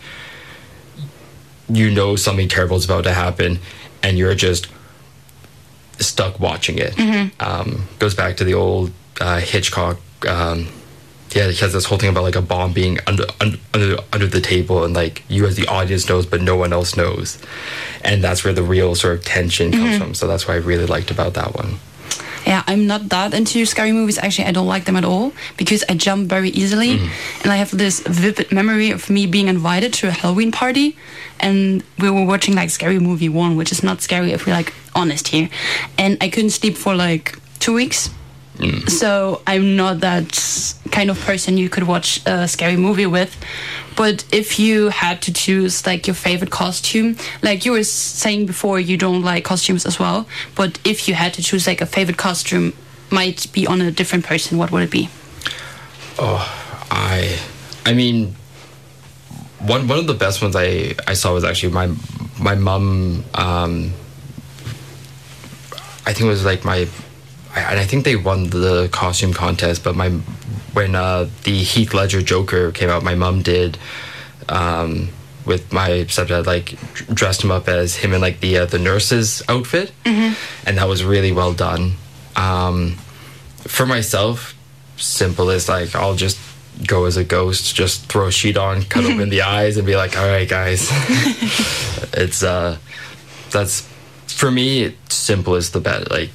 you 1.69 1.91
know 1.91 2.15
something 2.15 2.47
terrible 2.47 2.77
is 2.77 2.85
about 2.85 3.03
to 3.03 3.13
happen, 3.13 3.59
and 4.01 4.17
you're 4.17 4.35
just 4.35 4.67
stuck 5.99 6.39
watching 6.39 6.77
it. 6.77 6.93
Mm-hmm. 6.93 7.41
Um, 7.43 7.87
goes 7.99 8.15
back 8.15 8.37
to 8.37 8.43
the 8.43 8.53
old 8.53 8.91
uh, 9.19 9.39
Hitchcock 9.39 9.99
um, 10.27 10.67
yeah, 11.37 11.51
he 11.51 11.57
has 11.57 11.71
this 11.71 11.85
whole 11.85 11.99
thing 11.99 12.09
about 12.09 12.23
like 12.23 12.35
a 12.35 12.41
bomb 12.41 12.73
being 12.73 12.97
under 13.05 13.25
under 13.39 13.97
under 14.11 14.25
the 14.25 14.41
table, 14.41 14.83
and 14.83 14.95
like 14.95 15.23
you 15.29 15.45
as 15.45 15.55
the 15.55 15.67
audience 15.67 16.09
knows, 16.09 16.25
but 16.25 16.41
no 16.41 16.55
one 16.55 16.73
else 16.73 16.97
knows, 16.97 17.37
and 18.03 18.23
that's 18.23 18.43
where 18.43 18.53
the 18.53 18.63
real 18.63 18.95
sort 18.95 19.19
of 19.19 19.23
tension 19.23 19.71
comes 19.71 19.83
mm-hmm. 19.83 20.03
from. 20.03 20.13
So 20.15 20.25
that's 20.25 20.47
what 20.47 20.55
I 20.55 20.57
really 20.57 20.87
liked 20.87 21.11
about 21.11 21.35
that 21.35 21.53
one. 21.53 21.77
Yeah, 22.47 22.63
I'm 22.65 22.87
not 22.87 23.09
that 23.09 23.35
into 23.35 23.65
scary 23.67 23.91
movies. 23.91 24.17
Actually, 24.17 24.47
I 24.47 24.51
don't 24.51 24.67
like 24.67 24.85
them 24.85 24.95
at 24.95 25.05
all 25.05 25.31
because 25.57 25.83
I 25.87 25.93
jump 25.93 26.27
very 26.27 26.49
easily, 26.49 26.97
mm. 26.97 27.09
and 27.43 27.51
I 27.51 27.57
have 27.57 27.69
this 27.69 27.99
vivid 27.99 28.51
memory 28.51 28.89
of 28.89 29.09
me 29.09 29.27
being 29.27 29.47
invited 29.47 29.93
to 29.99 30.07
a 30.07 30.11
Halloween 30.11 30.51
party, 30.51 30.97
and 31.39 31.83
we 31.99 32.09
were 32.09 32.25
watching 32.25 32.55
like 32.55 32.71
Scary 32.71 32.99
Movie 32.99 33.29
One, 33.29 33.57
which 33.57 33.71
is 33.71 33.83
not 33.83 34.01
scary 34.01 34.31
if 34.31 34.47
we're 34.47 34.53
like 34.53 34.73
honest 34.95 35.27
here, 35.27 35.49
and 35.99 36.17
I 36.19 36.29
couldn't 36.29 36.49
sleep 36.51 36.77
for 36.77 36.95
like 36.95 37.37
two 37.59 37.73
weeks 37.73 38.09
So 38.87 39.41
I'm 39.45 39.75
not 39.75 39.99
that 39.99 40.75
kind 40.91 41.09
of 41.09 41.19
person 41.21 41.57
you 41.57 41.69
could 41.69 41.83
watch 41.83 42.21
a 42.25 42.47
scary 42.47 42.75
movie 42.75 43.05
with. 43.05 43.35
But 43.95 44.25
if 44.31 44.59
you 44.59 44.89
had 44.89 45.21
to 45.23 45.33
choose 45.33 45.85
like 45.85 46.07
your 46.07 46.13
favorite 46.15 46.51
costume, 46.51 47.17
like 47.41 47.65
you 47.65 47.71
were 47.71 47.83
saying 47.83 48.45
before, 48.45 48.79
you 48.79 48.97
don't 48.97 49.23
like 49.23 49.43
costumes 49.43 49.85
as 49.85 49.99
well. 49.99 50.27
But 50.55 50.79
if 50.83 51.07
you 51.07 51.15
had 51.15 51.33
to 51.35 51.43
choose 51.43 51.67
like 51.67 51.81
a 51.81 51.85
favorite 51.85 52.17
costume, 52.17 52.73
might 53.09 53.51
be 53.53 53.65
on 53.65 53.81
a 53.81 53.91
different 53.91 54.25
person, 54.25 54.57
what 54.57 54.71
would 54.71 54.83
it 54.83 54.91
be? 54.91 55.09
Oh, 56.19 56.41
I, 56.91 57.39
I 57.85 57.93
mean, 57.93 58.35
one 59.59 59.87
one 59.87 59.99
of 59.99 60.07
the 60.07 60.13
best 60.13 60.41
ones 60.41 60.55
I, 60.55 60.95
I 61.07 61.13
saw 61.13 61.33
was 61.33 61.43
actually 61.43 61.73
my 61.73 61.91
my 62.39 62.55
mom. 62.55 63.23
Um, 63.33 63.93
I 66.05 66.13
think 66.13 66.21
it 66.21 66.29
was 66.29 66.45
like 66.45 66.63
my, 66.63 66.87
and 67.59 67.79
I 67.79 67.85
think 67.85 68.03
they 68.05 68.15
won 68.15 68.49
the 68.49 68.89
costume 68.91 69.33
contest. 69.33 69.83
But 69.83 69.95
my 69.95 70.09
when 70.73 70.95
uh, 70.95 71.29
the 71.43 71.57
Heath 71.63 71.93
Ledger 71.93 72.21
Joker 72.21 72.71
came 72.71 72.89
out, 72.89 73.03
my 73.03 73.15
mom 73.15 73.41
did. 73.41 73.77
Um, 74.49 75.09
with 75.45 75.71
my 75.71 75.89
stepdad, 76.07 76.45
like 76.45 76.77
dressed 77.13 77.41
him 77.43 77.51
up 77.51 77.69
as 77.69 77.95
him 77.95 78.13
in 78.13 78.19
like 78.21 78.41
the 78.41 78.57
uh, 78.59 78.65
the 78.65 78.79
nurse's 78.79 79.41
outfit, 79.47 79.91
Mm-hmm. 80.03 80.33
and 80.67 80.77
that 80.77 80.87
was 80.89 81.03
really 81.05 81.31
well 81.31 81.53
done. 81.53 81.93
Um, 82.35 82.97
for 83.59 83.85
myself, 83.85 84.55
simple 84.97 85.45
like 85.45 85.95
I'll 85.95 86.15
just 86.15 86.37
go 86.85 87.05
as 87.05 87.17
a 87.17 87.23
ghost, 87.23 87.73
just 87.75 88.05
throw 88.07 88.27
a 88.27 88.31
sheet 88.31 88.57
on, 88.57 88.83
cut 88.83 89.05
open 89.05 89.29
the 89.29 89.41
eyes, 89.41 89.77
and 89.77 89.85
be 89.87 89.95
like, 89.95 90.17
"All 90.17 90.27
right, 90.27 90.47
guys." 90.47 90.89
it's 92.13 92.43
uh, 92.43 92.77
that's 93.51 93.81
for 94.27 94.51
me. 94.51 94.95
Simple 95.09 95.55
is 95.55 95.71
the 95.71 95.79
best. 95.79 96.11
Like 96.11 96.29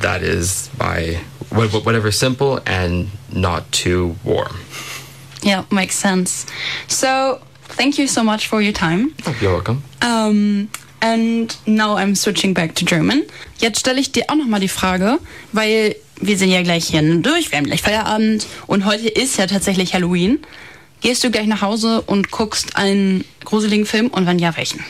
that 0.00 0.22
is 0.22 0.68
my 0.78 1.18
wha- 1.50 1.68
wha- 1.72 1.80
whatever 1.80 2.10
simple 2.12 2.60
and 2.66 3.08
not 3.32 3.70
too 3.72 4.16
warm. 4.24 4.56
Yeah, 5.42 5.64
makes 5.70 5.94
sense. 5.96 6.46
So, 6.88 7.38
thank 7.76 7.98
you 7.98 8.06
so 8.08 8.22
much 8.24 8.48
for 8.48 8.60
your 8.60 8.72
time. 8.72 9.12
You're 9.40 9.52
welcome. 9.52 9.82
Um, 10.02 10.68
and 11.00 11.54
now 11.66 11.96
I'm 11.96 12.14
switching 12.16 12.52
back 12.54 12.74
to 12.76 12.84
German. 12.84 13.24
Jetzt 13.58 13.80
stelle 13.80 14.00
ich 14.00 14.12
dir 14.12 14.24
auch 14.28 14.34
noch 14.36 14.46
mal 14.46 14.60
die 14.60 14.68
Frage, 14.68 15.18
weil 15.52 15.94
wir 16.20 16.36
sind 16.38 16.50
ja 16.50 16.62
gleich 16.62 16.86
hier 16.86 17.02
durch, 17.20 17.50
wir 17.50 17.58
haben 17.58 17.66
gleich 17.66 17.82
Feierabend 17.82 18.46
und 18.66 18.86
heute 18.86 19.08
ist 19.08 19.36
ja 19.38 19.46
tatsächlich 19.46 19.94
Halloween. 19.94 20.38
Gehst 21.02 21.22
du 21.22 21.30
gleich 21.30 21.46
nach 21.46 21.60
Hause 21.60 22.00
und 22.02 22.30
guckst 22.30 22.76
einen 22.76 23.24
gruseligen 23.44 23.84
Film 23.86 24.08
und 24.08 24.26
wenn 24.26 24.38
ja, 24.38 24.56
welchen? 24.56 24.82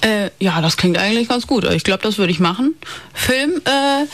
Äh, 0.00 0.30
ja, 0.38 0.60
das 0.60 0.76
klingt 0.76 0.98
eigentlich 0.98 1.28
ganz 1.28 1.46
gut. 1.46 1.64
Ich 1.64 1.84
glaube, 1.84 2.02
das 2.02 2.18
würde 2.18 2.32
ich 2.32 2.40
machen. 2.40 2.74
Film, 3.12 3.60
äh, 3.64 4.04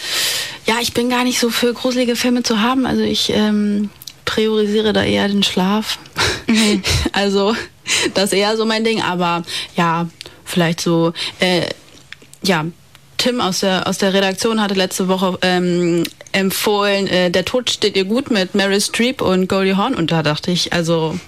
ja, 0.71 0.77
ich 0.81 0.95
bin 0.95 1.11
gar 1.11 1.25
nicht 1.25 1.39
so 1.39 1.51
für 1.51 1.75
gruselige 1.75 2.17
Filme 2.17 2.43
zu 2.43 2.61
haben. 2.61 2.87
Also 2.87 3.03
ich 3.03 3.31
ähm, 3.31 3.91
priorisiere 4.25 4.93
da 4.93 5.03
eher 5.03 5.29
den 5.29 5.43
Schlaf. 5.43 5.99
also 7.13 7.55
das 8.15 8.25
ist 8.25 8.39
eher 8.39 8.57
so 8.57 8.65
mein 8.65 8.85
Ding. 8.85 9.03
Aber 9.03 9.43
ja, 9.77 10.09
vielleicht 10.45 10.81
so, 10.81 11.13
äh, 11.41 11.69
ja, 12.43 12.65
Tim 13.17 13.41
aus 13.41 13.61
der, 13.61 13.87
aus 13.87 13.99
der 13.99 14.13
Redaktion 14.13 14.61
hatte 14.61 14.75
letzte 14.75 15.09
Woche 15.09 15.39
ähm, 15.43 16.05
empfohlen, 16.33 17.07
äh, 17.07 17.31
Der 17.31 17.45
Tod 17.45 17.71
steht 17.71 17.97
ihr 17.97 18.05
gut 18.05 18.31
mit 18.31 18.55
Meryl 18.55 18.81
Streep 18.81 19.23
und 19.23 19.49
Goldie 19.49 19.77
Hawn. 19.77 19.95
Und 19.95 20.11
da 20.11 20.23
dachte 20.23 20.51
ich, 20.51 20.73
also 20.73 21.19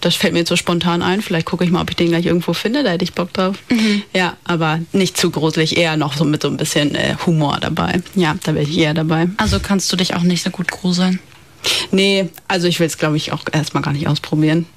das 0.00 0.14
fällt 0.14 0.32
mir 0.32 0.40
jetzt 0.40 0.48
so 0.48 0.56
spontan 0.56 1.02
ein. 1.02 1.22
Vielleicht 1.22 1.46
gucke 1.46 1.64
ich 1.64 1.70
mal, 1.70 1.80
ob 1.80 1.90
ich 1.90 1.96
den 1.96 2.08
gleich 2.08 2.26
irgendwo 2.26 2.52
finde. 2.52 2.82
Da 2.84 2.90
hätte 2.90 3.04
ich 3.04 3.14
Bock 3.14 3.32
drauf. 3.32 3.56
Ja, 4.14 4.36
aber 4.44 4.80
nicht 4.92 5.16
zu 5.16 5.30
gruselig. 5.30 5.76
Eher 5.76 5.96
noch 5.96 6.16
so 6.16 6.24
mit 6.24 6.42
so 6.42 6.48
ein 6.48 6.56
bisschen 6.56 6.94
äh, 6.94 7.16
Humor 7.26 7.58
dabei. 7.60 8.00
Ja, 8.14 8.36
da 8.44 8.54
wäre 8.54 8.64
ich 8.64 8.78
eher 8.78 8.94
dabei. 8.94 9.28
Also 9.36 9.58
kannst 9.60 9.92
du 9.92 9.96
dich 9.96 10.14
auch 10.14 10.22
nicht 10.22 10.42
so 10.42 10.50
gut 10.50 10.70
gruseln? 10.70 11.18
Nee, 11.90 12.28
also 12.46 12.68
ich 12.68 12.78
will 12.80 12.86
es, 12.86 12.98
glaube 12.98 13.16
ich, 13.16 13.32
auch 13.32 13.42
erstmal 13.52 13.82
gar 13.82 13.92
nicht 13.92 14.08
ausprobieren. 14.08 14.66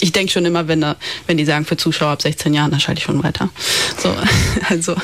Ich 0.00 0.12
denke 0.12 0.32
schon 0.32 0.44
immer, 0.44 0.68
wenn, 0.68 0.80
da, 0.80 0.96
wenn 1.26 1.36
die 1.36 1.44
sagen, 1.44 1.64
für 1.64 1.76
Zuschauer 1.76 2.10
ab 2.10 2.22
16 2.22 2.52
Jahren, 2.52 2.70
dann 2.70 2.80
schalte 2.80 2.98
ich 2.98 3.04
schon 3.04 3.22
weiter. 3.22 3.48
So, 3.98 4.14
also, 4.68 4.96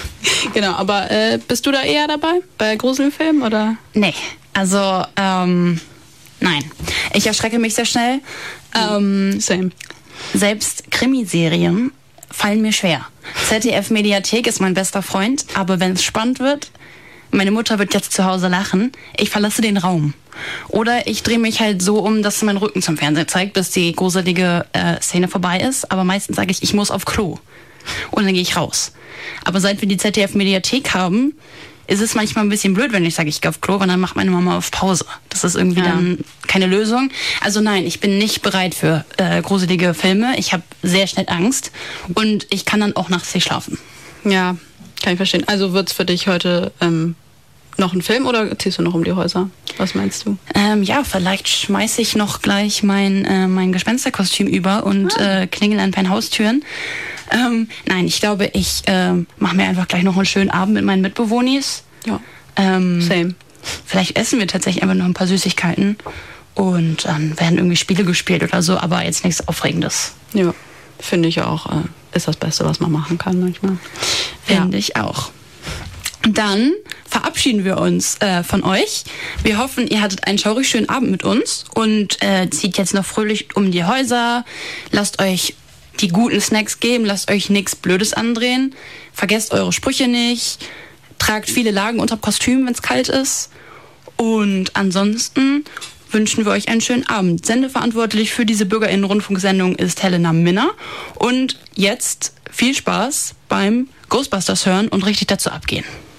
genau. 0.52 0.72
Aber 0.72 1.10
äh, 1.10 1.38
bist 1.46 1.66
du 1.66 1.72
da 1.72 1.82
eher 1.82 2.08
dabei 2.08 2.40
bei 2.58 2.76
Gruselfilmen 2.76 3.42
oder? 3.42 3.76
Nee, 3.94 4.14
also 4.52 5.04
ähm, 5.16 5.80
nein. 6.40 6.64
Ich 7.14 7.26
erschrecke 7.26 7.58
mich 7.58 7.74
sehr 7.74 7.84
schnell. 7.84 8.20
Ähm, 8.74 9.40
Same. 9.40 9.70
Selbst 10.34 10.90
Krimiserien 10.90 11.92
fallen 12.30 12.62
mir 12.62 12.72
schwer. 12.72 13.06
ZDF 13.48 13.90
Mediathek 13.90 14.46
ist 14.46 14.60
mein 14.60 14.74
bester 14.74 15.02
Freund, 15.02 15.44
aber 15.54 15.80
wenn 15.80 15.92
es 15.92 16.02
spannend 16.02 16.38
wird, 16.40 16.70
meine 17.30 17.50
Mutter 17.50 17.78
wird 17.78 17.94
jetzt 17.94 18.12
zu 18.12 18.24
Hause 18.24 18.48
lachen, 18.48 18.92
ich 19.16 19.30
verlasse 19.30 19.62
den 19.62 19.76
Raum. 19.78 20.14
Oder 20.68 21.06
ich 21.06 21.22
drehe 21.22 21.38
mich 21.38 21.60
halt 21.60 21.82
so 21.82 21.98
um, 21.98 22.22
dass 22.22 22.42
mein 22.42 22.56
Rücken 22.56 22.82
zum 22.82 22.96
Fernseher 22.96 23.28
zeigt, 23.28 23.52
bis 23.54 23.70
die 23.70 23.92
gruselige 23.92 24.66
äh, 24.72 25.00
Szene 25.00 25.28
vorbei 25.28 25.60
ist. 25.60 25.90
Aber 25.90 26.04
meistens 26.04 26.36
sage 26.36 26.50
ich, 26.50 26.62
ich 26.62 26.74
muss 26.74 26.90
auf 26.90 27.04
Klo. 27.04 27.38
Und 28.10 28.24
dann 28.24 28.32
gehe 28.32 28.42
ich 28.42 28.56
raus. 28.56 28.92
Aber 29.44 29.60
seit 29.60 29.80
wir 29.80 29.88
die 29.88 29.96
ZDF 29.96 30.34
Mediathek 30.34 30.94
haben, 30.94 31.34
ist 31.86 32.00
es 32.00 32.14
manchmal 32.14 32.44
ein 32.44 32.48
bisschen 32.48 32.74
blöd, 32.74 32.92
wenn 32.92 33.04
ich 33.04 33.14
sage, 33.14 33.28
ich 33.28 33.40
gehe 33.40 33.48
auf 33.48 33.60
Klo, 33.60 33.76
und 33.76 33.88
dann 33.88 34.00
macht 34.00 34.16
meine 34.16 34.30
Mama 34.30 34.56
auf 34.56 34.70
Pause. 34.70 35.04
Das 35.28 35.44
ist 35.44 35.56
irgendwie 35.56 35.80
Ja. 35.80 35.86
dann 35.88 36.18
keine 36.46 36.66
Lösung. 36.66 37.10
Also 37.40 37.60
nein, 37.60 37.84
ich 37.86 38.00
bin 38.00 38.18
nicht 38.18 38.42
bereit 38.42 38.74
für 38.74 39.04
äh, 39.16 39.42
gruselige 39.42 39.94
Filme. 39.94 40.38
Ich 40.38 40.52
habe 40.52 40.62
sehr 40.82 41.06
schnell 41.06 41.26
Angst 41.28 41.72
und 42.14 42.46
ich 42.50 42.64
kann 42.64 42.80
dann 42.80 42.94
auch 42.96 43.08
nachts 43.08 43.34
nicht 43.34 43.44
schlafen. 43.44 43.78
Ja, 44.24 44.56
kann 45.02 45.12
ich 45.14 45.16
verstehen. 45.16 45.46
Also 45.48 45.72
wird's 45.72 45.92
für 45.92 46.04
dich 46.04 46.28
heute 46.28 46.72
ähm, 46.80 47.16
noch 47.78 47.92
ein 47.94 48.02
Film 48.02 48.26
oder 48.26 48.56
ziehst 48.58 48.78
du 48.78 48.82
noch 48.82 48.94
um 48.94 49.02
die 49.02 49.12
Häuser? 49.12 49.50
Was 49.78 49.94
meinst 49.94 50.26
du? 50.26 50.36
Ähm, 50.54 50.82
ja, 50.82 51.02
vielleicht 51.04 51.48
schmeiße 51.48 52.02
ich 52.02 52.14
noch 52.14 52.42
gleich 52.42 52.82
mein, 52.82 53.24
äh, 53.24 53.48
mein 53.48 53.72
Gespensterkostüm 53.72 54.46
über 54.46 54.84
und 54.84 55.16
äh, 55.18 55.46
klingel 55.46 55.78
an 55.80 55.86
ein 55.86 55.90
paar 55.92 56.08
Haustüren. 56.08 56.62
Ähm, 57.32 57.68
nein, 57.86 58.06
ich 58.06 58.20
glaube, 58.20 58.50
ich 58.52 58.82
ähm, 58.86 59.26
mache 59.38 59.56
mir 59.56 59.64
einfach 59.64 59.88
gleich 59.88 60.02
noch 60.02 60.16
einen 60.16 60.26
schönen 60.26 60.50
Abend 60.50 60.74
mit 60.74 60.84
meinen 60.84 61.02
Mitbewohnis. 61.02 61.82
Ja. 62.06 62.20
Ähm, 62.56 63.00
Same. 63.00 63.34
Vielleicht 63.86 64.18
essen 64.18 64.38
wir 64.38 64.48
tatsächlich 64.48 64.82
einfach 64.82 64.96
noch 64.96 65.04
ein 65.04 65.14
paar 65.14 65.26
Süßigkeiten 65.26 65.96
und 66.54 67.04
dann 67.04 67.38
werden 67.38 67.58
irgendwie 67.58 67.76
Spiele 67.76 68.04
gespielt 68.04 68.42
oder 68.42 68.62
so, 68.62 68.76
aber 68.76 69.04
jetzt 69.04 69.24
nichts 69.24 69.46
Aufregendes. 69.48 70.12
Ja, 70.34 70.52
finde 70.98 71.28
ich 71.28 71.40
auch. 71.40 71.66
Äh, 71.66 71.84
ist 72.14 72.28
das 72.28 72.36
Beste, 72.36 72.64
was 72.64 72.80
man 72.80 72.92
machen 72.92 73.18
kann 73.18 73.40
manchmal. 73.40 73.78
Finde 74.44 74.76
ich 74.76 74.96
auch. 74.96 75.30
Dann 76.28 76.72
verabschieden 77.08 77.64
wir 77.64 77.78
uns 77.78 78.20
äh, 78.20 78.44
von 78.44 78.62
euch. 78.62 79.04
Wir 79.42 79.58
hoffen, 79.58 79.88
ihr 79.88 80.00
hattet 80.00 80.26
einen 80.26 80.38
schaurig 80.38 80.68
schönen 80.68 80.88
Abend 80.88 81.10
mit 81.10 81.24
uns 81.24 81.64
und 81.74 82.22
äh, 82.22 82.48
zieht 82.50 82.78
jetzt 82.78 82.94
noch 82.94 83.04
fröhlich 83.04 83.56
um 83.56 83.70
die 83.70 83.84
Häuser. 83.84 84.44
Lasst 84.90 85.20
euch 85.20 85.54
die 86.02 86.08
guten 86.08 86.40
Snacks 86.40 86.80
geben, 86.80 87.04
lasst 87.04 87.30
euch 87.30 87.48
nichts 87.48 87.76
Blödes 87.76 88.12
andrehen. 88.12 88.74
Vergesst 89.12 89.52
eure 89.52 89.72
Sprüche 89.72 90.08
nicht. 90.08 90.58
Tragt 91.18 91.48
viele 91.48 91.70
Lagen 91.70 92.00
unter 92.00 92.16
Kostüm, 92.16 92.66
wenn 92.66 92.74
es 92.74 92.82
kalt 92.82 93.08
ist. 93.08 93.50
Und 94.16 94.76
ansonsten 94.76 95.64
wünschen 96.10 96.44
wir 96.44 96.52
euch 96.52 96.68
einen 96.68 96.80
schönen 96.80 97.06
Abend. 97.08 97.46
Sendeverantwortlich 97.46 98.32
für 98.32 98.44
diese 98.44 98.66
Bürgerinnen-Rundfunksendung 98.66 99.76
ist 99.76 100.02
Helena 100.02 100.32
Minner. 100.32 100.72
Und 101.14 101.58
jetzt 101.74 102.34
viel 102.50 102.74
Spaß 102.74 103.34
beim 103.48 103.88
Ghostbusters 104.08 104.66
hören 104.66 104.88
und 104.88 105.06
richtig 105.06 105.28
dazu 105.28 105.50
abgehen. 105.50 105.84